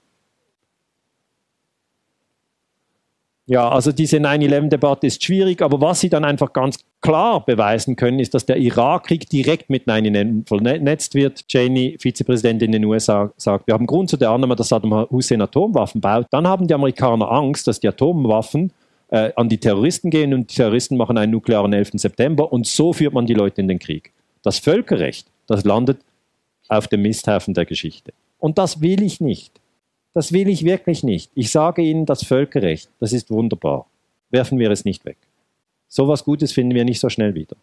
[3.45, 8.19] Ja, also diese 9-11-Debatte ist schwierig, aber was sie dann einfach ganz klar beweisen können,
[8.19, 11.45] ist, dass der Irakkrieg direkt mit 9-11 vernetzt wird.
[11.49, 15.41] Cheney, Vizepräsident in den USA, sagt, wir haben Grund zu der Annahme, dass Saddam Hussein
[15.41, 16.27] Atomwaffen baut.
[16.31, 18.71] Dann haben die Amerikaner Angst, dass die Atomwaffen
[19.13, 21.91] äh, an die Terroristen gehen und die Terroristen machen einen nuklearen 11.
[21.93, 24.11] September und so führt man die Leute in den Krieg.
[24.41, 25.99] Das Völkerrecht, das landet
[26.67, 28.11] auf dem Misthaufen der Geschichte.
[28.39, 29.53] Und das will ich nicht.
[30.15, 31.31] Das will ich wirklich nicht.
[31.35, 33.85] Ich sage Ihnen, das Völkerrecht, das ist wunderbar.
[34.31, 35.17] Werfen wir es nicht weg.
[35.87, 37.55] So was Gutes finden wir nicht so schnell wieder.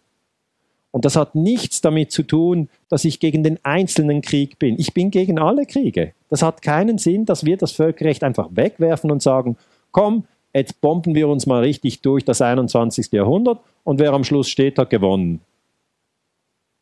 [0.92, 4.78] Und das hat nichts damit zu tun, dass ich gegen den einzelnen Krieg bin.
[4.78, 6.12] Ich bin gegen alle Kriege.
[6.28, 9.56] Das hat keinen Sinn, dass wir das Völkerrecht einfach wegwerfen und sagen,
[9.90, 10.24] komm,
[10.54, 13.12] jetzt bomben wir uns mal richtig durch das 21.
[13.12, 15.40] Jahrhundert und wer am Schluss steht, hat gewonnen.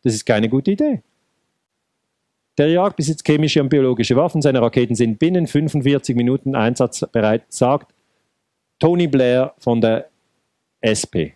[0.02, 1.02] Das ist keine gute Idee.
[2.56, 4.42] Der Irak besitzt chemische und biologische Waffen.
[4.42, 7.94] Seine Raketen sind binnen 45 Minuten einsatzbereit, sagt
[8.80, 10.08] Tony Blair von der
[10.82, 11.34] SP.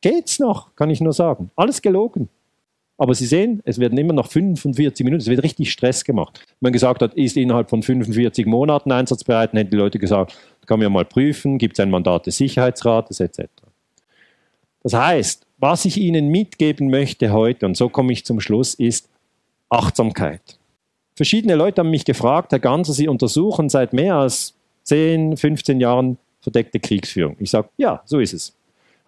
[0.00, 1.50] Geht's noch, kann ich nur sagen.
[1.56, 2.28] Alles gelogen.
[2.98, 6.40] Aber Sie sehen, es werden immer noch 45 Minuten, es wird richtig Stress gemacht.
[6.60, 10.36] Wenn man gesagt hat, ist innerhalb von 45 Monaten einsatzbereit, dann hätten die Leute gesagt,
[10.68, 13.46] kann man ja mal prüfen, gibt es ein Mandat des Sicherheitsrates etc.
[14.82, 19.08] Das heißt, was ich Ihnen mitgeben möchte heute, und so komme ich zum Schluss, ist
[19.70, 20.58] Achtsamkeit.
[21.16, 26.18] Verschiedene Leute haben mich gefragt, Herr Ganser, Sie untersuchen seit mehr als 10, 15 Jahren
[26.40, 27.36] verdeckte Kriegsführung.
[27.40, 28.57] Ich sage, ja, so ist es.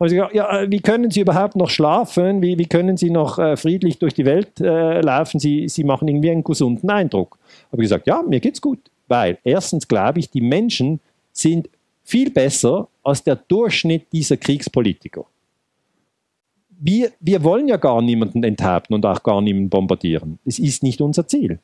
[0.09, 2.41] Gesagt, ja, äh, wie können Sie überhaupt noch schlafen?
[2.43, 5.39] Wie, wie können Sie noch äh, friedlich durch die Welt äh, laufen?
[5.39, 7.39] Sie, Sie machen irgendwie einen gesunden Eindruck.
[7.71, 8.79] Habe ich gesagt, ja, mir geht's gut.
[9.09, 11.01] Weil erstens glaube ich, die Menschen
[11.33, 11.69] sind
[12.03, 15.27] viel besser als der Durchschnitt dieser Kriegspolitiker
[16.81, 20.39] wir, wir wollen ja gar niemanden enthaupten und auch gar niemanden bombardieren.
[20.45, 21.59] Es ist nicht unser Ziel.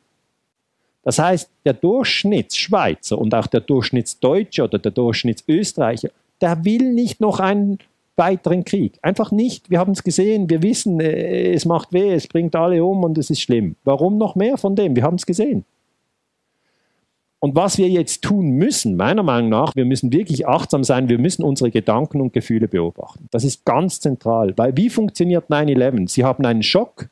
[1.02, 6.10] Das heißt, der Durchschnittsschweizer und auch der Durchschnittsdeutsche oder der Durchschnittsösterreicher,
[6.40, 7.78] der will nicht noch einen
[8.16, 8.98] weiteren Krieg.
[9.02, 9.70] Einfach nicht.
[9.70, 13.18] Wir haben es gesehen, wir wissen, äh, es macht weh, es bringt alle um und
[13.18, 13.76] es ist schlimm.
[13.84, 14.96] Warum noch mehr von dem?
[14.96, 15.64] Wir haben es gesehen.
[17.38, 21.18] Und was wir jetzt tun müssen, meiner Meinung nach, wir müssen wirklich achtsam sein, wir
[21.18, 23.28] müssen unsere Gedanken und Gefühle beobachten.
[23.30, 26.08] Das ist ganz zentral, weil wie funktioniert 9-11?
[26.08, 27.08] Sie haben einen Schock,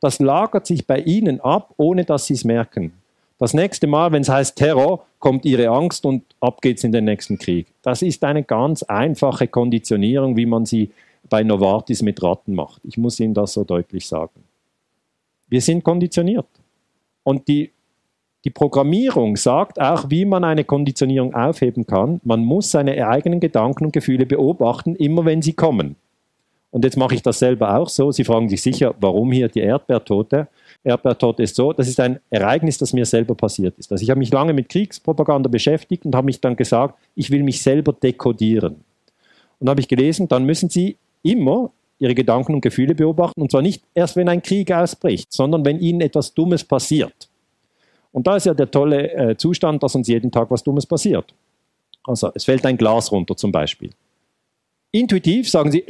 [0.00, 2.94] das lagert sich bei Ihnen ab, ohne dass Sie es merken.
[3.38, 7.04] Das nächste Mal, wenn es heißt Terror, kommt Ihre Angst und ab geht's in den
[7.04, 7.66] nächsten Krieg.
[7.82, 10.90] Das ist eine ganz einfache Konditionierung, wie man sie
[11.28, 12.80] bei Novartis mit Ratten macht.
[12.84, 14.44] Ich muss Ihnen das so deutlich sagen.
[15.48, 16.46] Wir sind konditioniert.
[17.24, 17.70] Und die
[18.46, 22.20] die Programmierung sagt auch, wie man eine Konditionierung aufheben kann.
[22.22, 25.96] Man muss seine eigenen Gedanken und Gefühle beobachten, immer wenn sie kommen.
[26.70, 28.12] Und jetzt mache ich das selber auch so.
[28.12, 30.48] Sie fragen sich sicher, warum hier die Erdbeertote?
[30.84, 33.90] Erdbeertote ist so, das ist ein Ereignis, das mir selber passiert ist.
[33.92, 37.42] Also ich habe mich lange mit Kriegspropaganda beschäftigt und habe mich dann gesagt, ich will
[37.42, 38.84] mich selber dekodieren.
[39.58, 43.40] Und habe ich gelesen, dann müssen Sie immer Ihre Gedanken und Gefühle beobachten.
[43.40, 47.28] Und zwar nicht erst, wenn ein Krieg ausbricht, sondern wenn Ihnen etwas Dummes passiert.
[48.12, 51.34] Und da ist ja der tolle äh, Zustand, dass uns jeden Tag was Dummes passiert.
[52.04, 53.90] Also es fällt ein Glas runter zum Beispiel.
[54.92, 55.84] Intuitiv sagen Sie,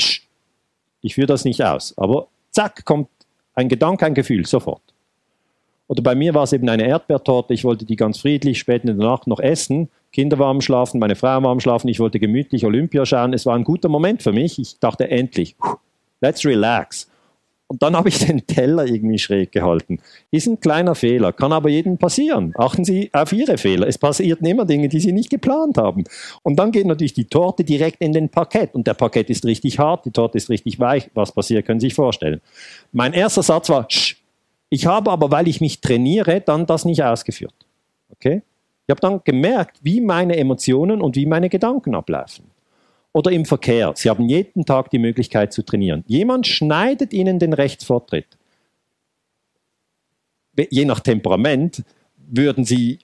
[1.06, 1.94] ich führe das nicht aus.
[1.96, 3.08] Aber zack, kommt
[3.54, 4.82] ein Gedanke, ein Gefühl, sofort.
[5.88, 7.54] Oder bei mir war es eben eine Erdbeertorte.
[7.54, 9.88] Ich wollte die ganz friedlich spät in der Nacht noch essen.
[10.12, 11.88] Kinder waren am Schlafen, meine Frau war am Schlafen.
[11.88, 13.32] Ich wollte gemütlich Olympia schauen.
[13.32, 14.58] Es war ein guter Moment für mich.
[14.58, 15.54] Ich dachte endlich,
[16.20, 17.08] let's relax.
[17.68, 19.98] Und dann habe ich den Teller irgendwie schräg gehalten.
[20.30, 22.52] Ist ein kleiner Fehler, kann aber jedem passieren.
[22.56, 23.88] Achten Sie auf Ihre Fehler.
[23.88, 26.04] Es passieren immer Dinge, die Sie nicht geplant haben.
[26.42, 28.74] Und dann geht natürlich die Torte direkt in den Parkett.
[28.74, 31.10] Und der Parkett ist richtig hart, die Torte ist richtig weich.
[31.14, 32.40] Was passiert, können Sie sich vorstellen.
[32.92, 33.88] Mein erster Satz war,
[34.68, 37.54] ich habe aber, weil ich mich trainiere, dann das nicht ausgeführt.
[38.10, 38.42] Okay?
[38.86, 42.44] Ich habe dann gemerkt, wie meine Emotionen und wie meine Gedanken ablaufen
[43.16, 43.94] oder im Verkehr.
[43.96, 46.04] Sie haben jeden Tag die Möglichkeit zu trainieren.
[46.06, 48.26] Jemand schneidet Ihnen den Rechtsvortritt.
[50.68, 51.82] Je nach Temperament
[52.28, 52.98] würden Sie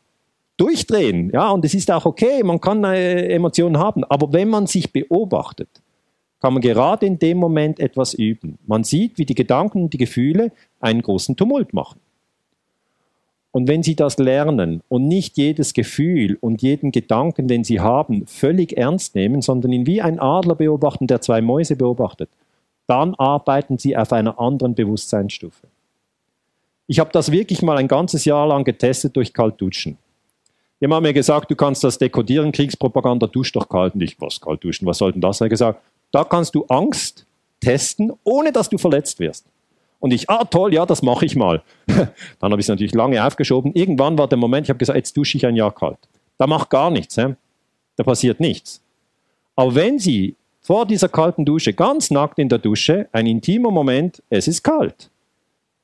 [0.58, 1.30] durchdrehen.
[1.32, 4.04] Ja, und es ist auch okay, man kann äh, Emotionen haben.
[4.04, 5.70] Aber wenn man sich beobachtet,
[6.42, 8.58] kann man gerade in dem Moment etwas üben.
[8.66, 12.00] Man sieht, wie die Gedanken und die Gefühle einen großen Tumult machen.
[13.52, 18.26] Und wenn Sie das lernen und nicht jedes Gefühl und jeden Gedanken, den Sie haben,
[18.26, 22.30] völlig ernst nehmen, sondern ihn wie ein Adler beobachten, der zwei Mäuse beobachtet,
[22.86, 25.66] dann arbeiten Sie auf einer anderen Bewusstseinsstufe.
[26.86, 29.98] Ich habe das wirklich mal ein ganzes Jahr lang getestet durch Kaltduschen.
[30.80, 33.94] Jemand hat mir gesagt, du kannst das dekodieren, Kriegspropaganda, dusch doch kalt.
[33.94, 35.40] Und ich, was kalt duschen, was soll denn das?
[35.40, 35.80] Er hat gesagt,
[36.10, 37.24] da kannst du Angst
[37.60, 39.46] testen, ohne dass du verletzt wirst.
[40.02, 41.62] Und ich, ah toll, ja, das mache ich mal.
[41.86, 43.72] Dann habe ich es natürlich lange aufgeschoben.
[43.72, 45.98] Irgendwann war der Moment, ich habe gesagt, jetzt dusche ich ein Jahr kalt.
[46.38, 47.14] Da macht gar nichts.
[47.14, 47.36] He?
[47.94, 48.82] Da passiert nichts.
[49.54, 54.24] Aber wenn Sie vor dieser kalten Dusche, ganz nackt in der Dusche, ein intimer Moment,
[54.28, 55.08] es ist kalt,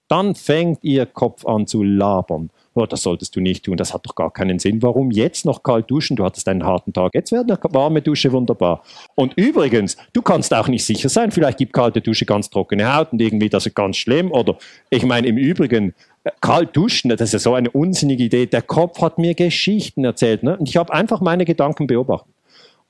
[0.09, 4.07] dann fängt Ihr Kopf an zu labern oh, das solltest du nicht tun, das hat
[4.07, 4.83] doch gar keinen Sinn.
[4.83, 6.17] Warum jetzt noch kalt duschen?
[6.17, 8.83] Du hattest einen harten Tag, jetzt wäre eine warme Dusche wunderbar.
[9.15, 13.13] Und übrigens, du kannst auch nicht sicher sein, vielleicht gibt kalte Dusche ganz trockene Haut
[13.13, 14.31] und irgendwie das ist ganz schlimm.
[14.31, 14.57] Oder
[14.91, 18.47] ich meine, im Übrigen, äh, kalt duschen, das ist ja so eine unsinnige Idee.
[18.47, 20.43] Der Kopf hat mir Geschichten erzählt.
[20.43, 20.57] Ne?
[20.57, 22.33] Und ich habe einfach meine Gedanken beobachtet.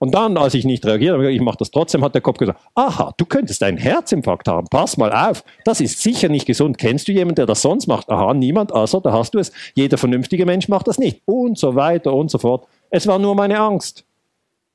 [0.00, 3.12] Und dann, als ich nicht reagiere, ich mache das trotzdem, hat der Kopf gesagt, aha,
[3.16, 6.78] du könntest einen Herzinfarkt haben, pass mal auf, das ist sicher nicht gesund.
[6.78, 8.08] Kennst du jemanden, der das sonst macht?
[8.08, 9.52] Aha, niemand, also da hast du es.
[9.74, 11.22] Jeder vernünftige Mensch macht das nicht.
[11.24, 12.66] Und so weiter und so fort.
[12.90, 14.04] Es war nur meine Angst.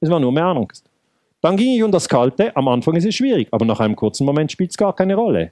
[0.01, 0.89] Es war nur meine Angst.
[1.39, 2.55] Dann ging ich um das Kalte.
[2.55, 5.51] Am Anfang ist es schwierig, aber nach einem kurzen Moment spielt es gar keine Rolle.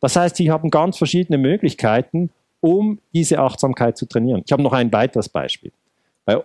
[0.00, 4.42] Das heißt, Sie haben ganz verschiedene Möglichkeiten, um diese Achtsamkeit zu trainieren.
[4.44, 5.72] Ich habe noch ein weiteres Beispiel.
[6.26, 6.42] Ja,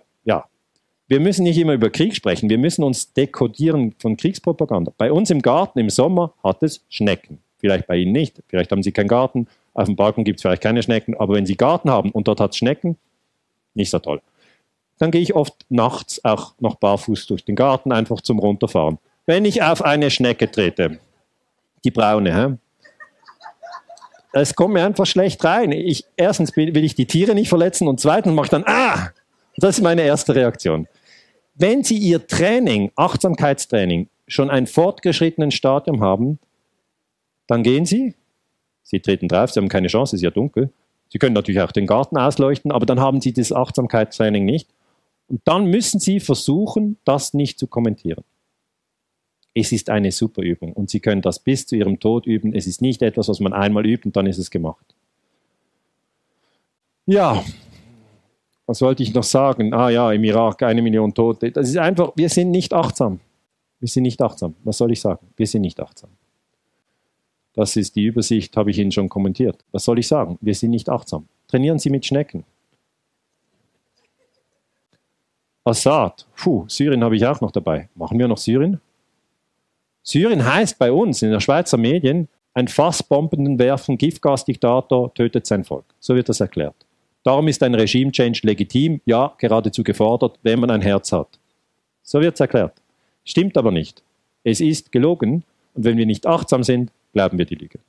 [1.08, 4.92] wir müssen nicht immer über Krieg sprechen, wir müssen uns dekodieren von Kriegspropaganda.
[4.96, 7.38] Bei uns im Garten im Sommer hat es Schnecken.
[7.58, 10.62] Vielleicht bei Ihnen nicht, vielleicht haben Sie keinen Garten, auf dem Balkon gibt es vielleicht
[10.62, 12.96] keine Schnecken, aber wenn Sie Garten haben und dort hat es Schnecken,
[13.74, 14.20] nicht so toll.
[14.98, 18.98] Dann gehe ich oft nachts auch noch barfuß durch den Garten, einfach zum Runterfahren.
[19.26, 20.98] Wenn ich auf eine Schnecke trete,
[21.84, 22.56] die braune, hä?
[24.32, 25.72] es kommt mir einfach schlecht rein.
[25.72, 29.10] Ich, erstens will ich die Tiere nicht verletzen und zweitens mache ich dann, ah,
[29.56, 30.86] das ist meine erste Reaktion.
[31.54, 36.38] Wenn Sie Ihr Training, Achtsamkeitstraining, schon ein fortgeschrittenen Stadium haben,
[37.46, 38.14] dann gehen Sie,
[38.82, 40.70] Sie treten drauf, Sie haben keine Chance, es ist ja dunkel.
[41.08, 44.68] Sie können natürlich auch den Garten ausleuchten, aber dann haben Sie das Achtsamkeitstraining nicht.
[45.28, 48.24] Und dann müssen Sie versuchen, das nicht zu kommentieren.
[49.54, 52.54] Es ist eine super Übung und Sie können das bis zu Ihrem Tod üben.
[52.54, 54.84] Es ist nicht etwas, was man einmal übt und dann ist es gemacht.
[57.06, 57.42] Ja,
[58.66, 59.72] was wollte ich noch sagen?
[59.72, 61.52] Ah ja, im Irak eine Million Tote.
[61.52, 63.20] Das ist einfach, wir sind nicht achtsam.
[63.78, 64.54] Wir sind nicht achtsam.
[64.64, 65.26] Was soll ich sagen?
[65.36, 66.10] Wir sind nicht achtsam.
[67.54, 69.64] Das ist die Übersicht, habe ich Ihnen schon kommentiert.
[69.72, 70.36] Was soll ich sagen?
[70.40, 71.26] Wir sind nicht achtsam.
[71.48, 72.44] Trainieren Sie mit Schnecken.
[75.64, 77.88] Assad, puh, Syrien habe ich auch noch dabei.
[77.94, 78.80] Machen wir noch Syrien?
[80.02, 85.84] Syrien heißt bei uns in der Schweizer Medien, ein Fassbombenden werfen, Giftgasdiktator tötet sein Volk.
[85.98, 86.85] So wird das erklärt.
[87.26, 91.26] Darum ist ein Regime-Change legitim, ja, geradezu gefordert, wenn man ein Herz hat.
[92.04, 92.74] So wird es erklärt.
[93.24, 94.00] Stimmt aber nicht.
[94.44, 95.42] Es ist gelogen
[95.74, 97.80] und wenn wir nicht achtsam sind, glauben wir die Lüge.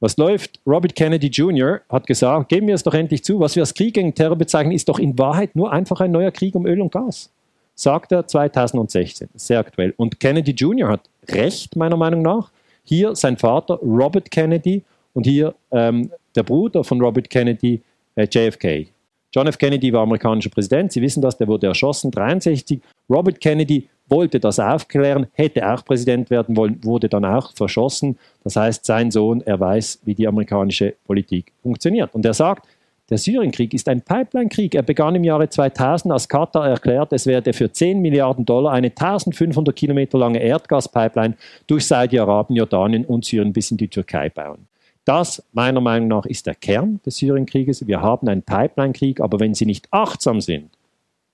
[0.00, 0.60] Was läuft?
[0.66, 1.82] Robert Kennedy Jr.
[1.90, 4.72] hat gesagt, geben wir es doch endlich zu, was wir als Krieg gegen Terror bezeichnen,
[4.72, 7.30] ist doch in Wahrheit nur einfach ein neuer Krieg um Öl und Gas.
[7.74, 9.28] Sagt er 2016.
[9.34, 9.92] Sehr aktuell.
[9.98, 10.88] Und Kennedy Jr.
[10.88, 12.50] hat recht, meiner Meinung nach.
[12.82, 17.82] Hier sein Vater Robert Kennedy und hier ähm, der Bruder von Robert Kennedy,
[18.18, 18.88] äh, JFK.
[19.32, 19.58] John F.
[19.58, 22.80] Kennedy war amerikanischer Präsident, Sie wissen das, der wurde erschossen, 63.
[23.10, 28.18] Robert Kennedy wollte das aufklären, hätte auch Präsident werden wollen, wurde dann auch verschossen.
[28.42, 32.14] Das heißt, sein Sohn, er weiß, wie die amerikanische Politik funktioniert.
[32.14, 32.66] Und er sagt,
[33.10, 34.74] der Syrienkrieg ist ein Pipeline-Krieg.
[34.74, 38.88] Er begann im Jahre 2000, als Katar erklärt, es werde für 10 Milliarden Dollar eine
[38.88, 41.34] 1500 Kilometer lange Erdgaspipeline
[41.66, 44.66] durch Saudi-Arabien, Jordanien und Syrien bis in die Türkei bauen.
[45.08, 47.86] Das, meiner Meinung nach, ist der Kern des Syrienkrieges.
[47.86, 50.68] Wir haben einen Pipeline-Krieg, aber wenn Sie nicht achtsam sind,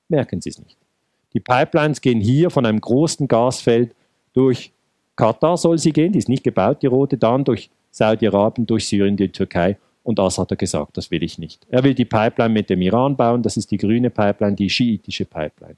[0.08, 0.76] merken Sie es nicht.
[1.32, 3.92] Die Pipelines gehen hier von einem großen Gasfeld
[4.32, 4.70] durch
[5.16, 9.16] Katar soll sie gehen, die ist nicht gebaut, die rote, dann durch Saudi-Arabien durch Syrien,
[9.16, 9.76] die Türkei.
[10.04, 11.66] Und Assad hat gesagt, das will ich nicht.
[11.68, 15.24] Er will die Pipeline mit dem Iran bauen, das ist die grüne Pipeline, die schiitische
[15.24, 15.76] Pipeline.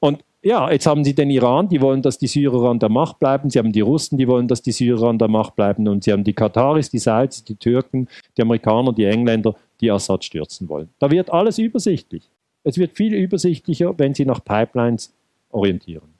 [0.00, 3.18] Und ja, jetzt haben sie den Iran, die wollen, dass die Syrer an der Macht
[3.18, 3.50] bleiben.
[3.50, 5.88] Sie haben die Russen, die wollen, dass die Syrer an der Macht bleiben.
[5.88, 10.24] Und sie haben die Kataris, die Saudis, die Türken, die Amerikaner, die Engländer, die Assad
[10.24, 10.90] stürzen wollen.
[11.00, 12.30] Da wird alles übersichtlich.
[12.62, 15.12] Es wird viel übersichtlicher, wenn sie nach Pipelines
[15.50, 16.18] orientieren.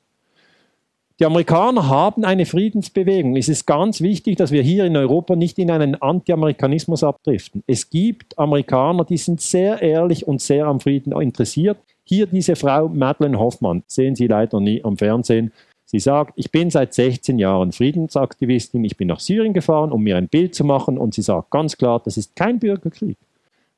[1.20, 3.36] Die Amerikaner haben eine Friedensbewegung.
[3.36, 7.64] Es ist ganz wichtig, dass wir hier in Europa nicht in einen Anti-Amerikanismus abdriften.
[7.66, 11.78] Es gibt Amerikaner, die sind sehr ehrlich und sehr am Frieden interessiert.
[12.08, 15.52] Hier diese Frau Madeleine Hoffmann, sehen Sie leider nie am Fernsehen.
[15.84, 20.16] Sie sagt, ich bin seit 16 Jahren Friedensaktivistin, ich bin nach Syrien gefahren, um mir
[20.16, 23.16] ein Bild zu machen und sie sagt ganz klar, das ist kein Bürgerkrieg.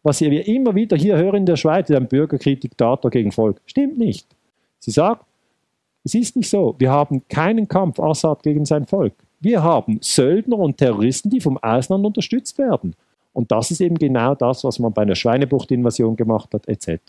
[0.05, 3.99] Was wir immer wieder hier hören in der Schweiz, ein Bürgerkrieg, Diktator gegen Volk, stimmt
[3.99, 4.27] nicht.
[4.79, 5.25] Sie sagt,
[6.05, 6.77] es ist nicht so.
[6.79, 9.15] Wir haben keinen Kampf Assad gegen sein Volk.
[9.41, 12.95] Wir haben Söldner und Terroristen, die vom Ausland unterstützt werden.
[13.33, 17.01] Und das ist eben genau das, was man bei einer Schweinebucht-Invasion gemacht hat, etc.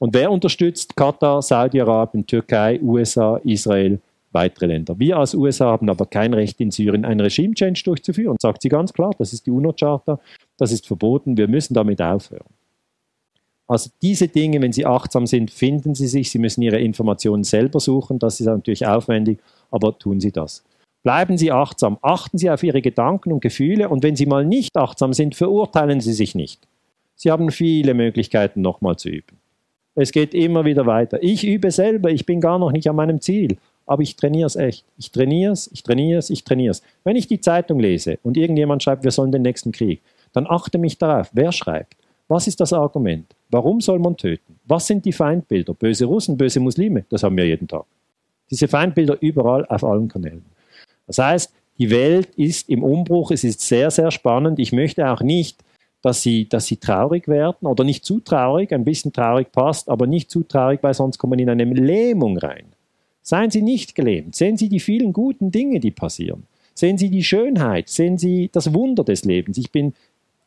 [0.00, 4.00] Und wer unterstützt Katar, Saudi-Arabien, Türkei, USA, Israel,
[4.32, 4.98] weitere Länder?
[4.98, 8.94] Wir als USA haben aber kein Recht in Syrien einen Regime-Change durchzuführen, sagt sie ganz
[8.94, 9.12] klar.
[9.18, 10.18] Das ist die UNO-Charta,
[10.56, 12.48] das ist verboten, wir müssen damit aufhören.
[13.68, 16.30] Also diese Dinge, wenn Sie achtsam sind, finden Sie sich.
[16.30, 18.18] Sie müssen Ihre Informationen selber suchen.
[18.18, 19.38] Das ist natürlich aufwendig,
[19.70, 20.64] aber tun Sie das.
[21.04, 21.96] Bleiben Sie achtsam.
[22.02, 23.88] Achten Sie auf Ihre Gedanken und Gefühle.
[23.88, 26.66] Und wenn Sie mal nicht achtsam sind, verurteilen Sie sich nicht.
[27.14, 29.39] Sie haben viele Möglichkeiten, nochmal zu üben.
[29.94, 31.22] Es geht immer wieder weiter.
[31.22, 34.56] Ich übe selber, ich bin gar noch nicht an meinem Ziel, aber ich trainiere es
[34.56, 34.84] echt.
[34.98, 36.82] Ich trainiere es, ich trainiere es, ich trainiere es.
[37.04, 40.00] Wenn ich die Zeitung lese und irgendjemand schreibt, wir sollen den nächsten Krieg,
[40.32, 41.96] dann achte mich darauf, wer schreibt.
[42.28, 43.26] Was ist das Argument?
[43.50, 44.60] Warum soll man töten?
[44.64, 45.74] Was sind die Feindbilder?
[45.74, 47.04] Böse Russen, böse Muslime?
[47.10, 47.84] Das haben wir jeden Tag.
[48.48, 50.44] Diese Feindbilder überall auf allen Kanälen.
[51.08, 54.60] Das heißt, die Welt ist im Umbruch, es ist sehr, sehr spannend.
[54.60, 55.58] Ich möchte auch nicht
[56.02, 60.06] dass sie, dass sie traurig werden oder nicht zu traurig, ein bisschen traurig passt, aber
[60.06, 62.66] nicht zu traurig, weil sonst kommen in eine Lähmung rein.
[63.22, 66.44] Seien Sie nicht gelähmt, sehen Sie die vielen guten Dinge, die passieren.
[66.74, 69.58] Sehen Sie die Schönheit, sehen Sie das Wunder des Lebens.
[69.58, 69.92] Ich bin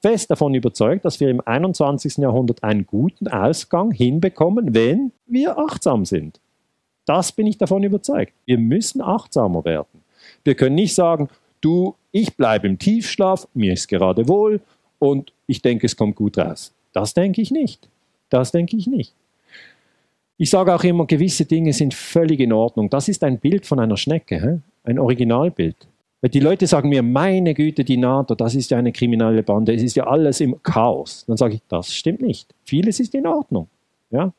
[0.01, 2.17] fest davon überzeugt, dass wir im 21.
[2.17, 6.39] Jahrhundert einen guten Ausgang hinbekommen, wenn wir achtsam sind.
[7.05, 8.33] Das bin ich davon überzeugt.
[8.45, 10.01] Wir müssen achtsamer werden.
[10.43, 11.29] Wir können nicht sagen,
[11.61, 14.61] du, ich bleibe im Tiefschlaf, mir ist gerade wohl
[15.03, 16.73] und ich denke, es kommt gut raus.
[16.93, 17.89] Das denke ich nicht.
[18.29, 19.13] Das denke ich nicht.
[20.37, 22.89] Ich sage auch immer, gewisse Dinge sind völlig in Ordnung.
[22.89, 25.75] Das ist ein Bild von einer Schnecke, ein Originalbild.
[26.23, 29.83] Die Leute sagen mir, meine Güte, die NATO, das ist ja eine kriminelle Bande, es
[29.83, 31.25] ist ja alles im Chaos.
[31.27, 32.55] Dann sage ich, das stimmt nicht.
[32.63, 33.67] Vieles ist in Ordnung.
[34.09, 34.31] Ja?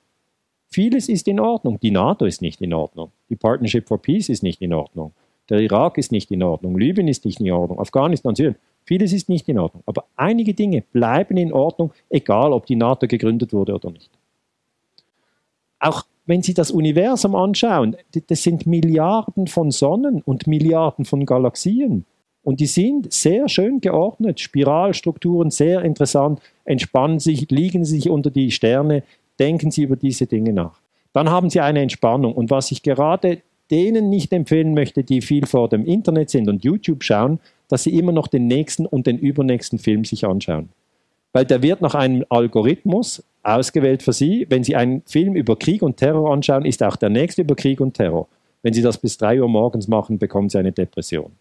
[0.70, 1.78] Vieles ist in Ordnung.
[1.78, 3.12] Die NATO ist nicht in Ordnung.
[3.28, 5.12] Die Partnership for Peace ist nicht in Ordnung.
[5.50, 6.78] Der Irak ist nicht in Ordnung.
[6.78, 7.78] Libyen ist nicht in Ordnung.
[7.78, 8.56] Afghanistan, Syrien.
[8.84, 9.82] Vieles ist nicht in Ordnung.
[9.86, 14.10] Aber einige Dinge bleiben in Ordnung, egal ob die NATO gegründet wurde oder nicht.
[15.78, 17.96] Auch wenn Sie das Universum anschauen,
[18.28, 22.04] das sind Milliarden von Sonnen und Milliarden von Galaxien.
[22.42, 28.50] Und die sind sehr schön geordnet, Spiralstrukturen, sehr interessant, entspannen sich, liegen sich unter die
[28.50, 29.02] Sterne,
[29.38, 30.78] denken Sie über diese Dinge nach.
[31.14, 32.34] Dann haben Sie eine Entspannung.
[32.34, 36.64] Und was ich gerade denen nicht empfehlen möchte, die viel vor dem Internet sind und
[36.64, 37.40] YouTube schauen,
[37.74, 40.68] dass sie immer noch den nächsten und den übernächsten Film sich anschauen.
[41.32, 44.46] Weil der wird nach einem Algorithmus ausgewählt für Sie.
[44.48, 47.80] Wenn Sie einen Film über Krieg und Terror anschauen, ist auch der nächste über Krieg
[47.80, 48.28] und Terror.
[48.62, 51.32] Wenn Sie das bis 3 Uhr morgens machen, bekommen Sie eine Depression.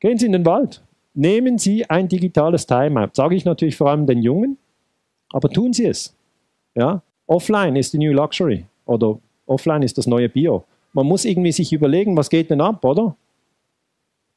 [0.00, 0.82] Gehen Sie in den Wald.
[1.14, 3.10] Nehmen Sie ein digitales Timeout.
[3.12, 4.58] Sage ich natürlich vor allem den Jungen,
[5.32, 6.12] aber tun Sie es.
[6.74, 7.02] Ja?
[7.28, 10.64] Offline ist die New Luxury oder offline ist das neue Bio.
[10.92, 13.14] Man muss irgendwie sich überlegen, was geht denn ab, oder?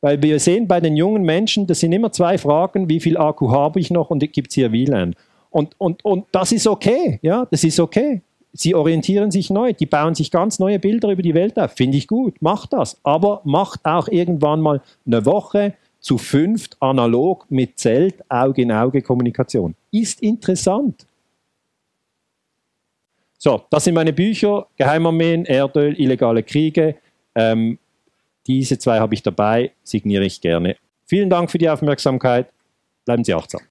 [0.05, 3.49] Weil wir sehen bei den jungen Menschen, das sind immer zwei Fragen, wie viel Akku
[3.49, 5.15] habe ich noch und gibt es hier WLAN?
[5.49, 8.21] Und, und, und das ist okay, ja, das ist okay.
[8.53, 11.71] Sie orientieren sich neu, die bauen sich ganz neue Bilder über die Welt auf.
[11.71, 12.99] Finde ich gut, macht das.
[13.01, 19.73] Aber macht auch irgendwann mal eine Woche zu fünft analog mit Zelt, Auge-in-Auge-Kommunikation.
[19.89, 21.07] Ist interessant.
[23.39, 26.93] So, das sind meine Bücher, Geheimarmeen, Erdöl, illegale Kriege.
[27.33, 27.79] Ähm,
[28.47, 30.77] diese zwei habe ich dabei, signiere ich gerne.
[31.05, 32.47] Vielen Dank für die Aufmerksamkeit.
[33.05, 33.61] Bleiben Sie achtsam.